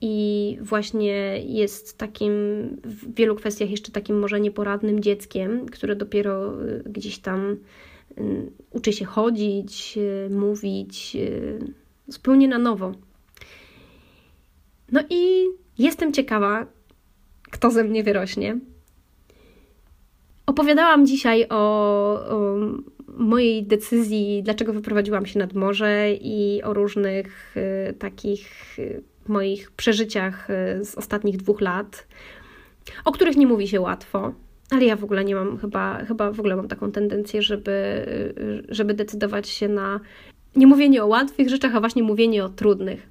i 0.00 0.58
właśnie 0.60 1.42
jest 1.44 1.98
takim 1.98 2.32
w 2.84 3.14
wielu 3.14 3.34
kwestiach 3.34 3.70
jeszcze 3.70 3.92
takim 3.92 4.18
może 4.18 4.40
nieporadnym 4.40 5.00
dzieckiem, 5.00 5.66
które 5.66 5.96
dopiero 5.96 6.62
y, 6.62 6.82
gdzieś 6.86 7.18
tam 7.18 7.56
y, 8.18 8.52
uczy 8.70 8.92
się 8.92 9.04
chodzić, 9.04 9.98
mówić 10.30 11.16
zupełnie 12.08 12.48
na 12.48 12.58
nowo. 12.58 12.92
No 14.92 15.00
i 15.10 15.46
jestem 15.78 16.12
ciekawa, 16.12 16.66
kto 17.50 17.70
ze 17.70 17.84
mnie 17.84 18.04
wyrośnie. 18.04 18.58
Opowiadałam 20.46 21.06
dzisiaj 21.06 21.46
o, 21.50 21.56
o, 21.56 22.56
mojej 23.18 23.66
decyzji, 23.66 24.42
dlaczego 24.42 24.72
wyprowadziłam 24.72 25.26
się 25.26 25.38
nad 25.38 25.54
morze 25.54 26.12
i 26.12 26.62
o 26.62 26.74
różnych 26.74 27.56
y, 27.90 27.94
takich 27.94 28.78
y, 28.78 29.02
moich 29.28 29.70
przeżyciach 29.70 30.50
y, 30.50 30.84
z 30.84 30.94
ostatnich 30.94 31.36
dwóch 31.36 31.60
lat, 31.60 32.06
o 33.04 33.12
których 33.12 33.36
nie 33.36 33.46
mówi 33.46 33.68
się 33.68 33.80
łatwo. 33.80 34.32
Ale 34.70 34.84
ja 34.84 34.96
w 34.96 35.04
ogóle 35.04 35.24
nie 35.24 35.34
mam, 35.34 35.58
chyba, 35.58 36.04
chyba 36.04 36.32
w 36.32 36.40
ogóle 36.40 36.56
mam 36.56 36.68
taką 36.68 36.92
tendencję, 36.92 37.42
żeby, 37.42 37.74
żeby 38.68 38.94
decydować 38.94 39.48
się 39.48 39.68
na 39.68 40.00
nie 40.56 40.66
mówienie 40.66 41.02
o 41.02 41.06
łatwych 41.06 41.48
rzeczach, 41.48 41.76
a 41.76 41.80
właśnie 41.80 42.02
mówienie 42.02 42.44
o 42.44 42.48
trudnych. 42.48 43.08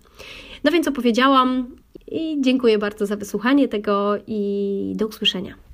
No 0.64 0.72
więc 0.72 0.88
opowiedziałam 0.88 1.76
i 2.08 2.42
dziękuję 2.42 2.78
bardzo 2.78 3.06
za 3.06 3.16
wysłuchanie 3.16 3.68
tego 3.68 4.16
i 4.28 4.94
do 4.96 5.08
usłyszenia. 5.08 5.67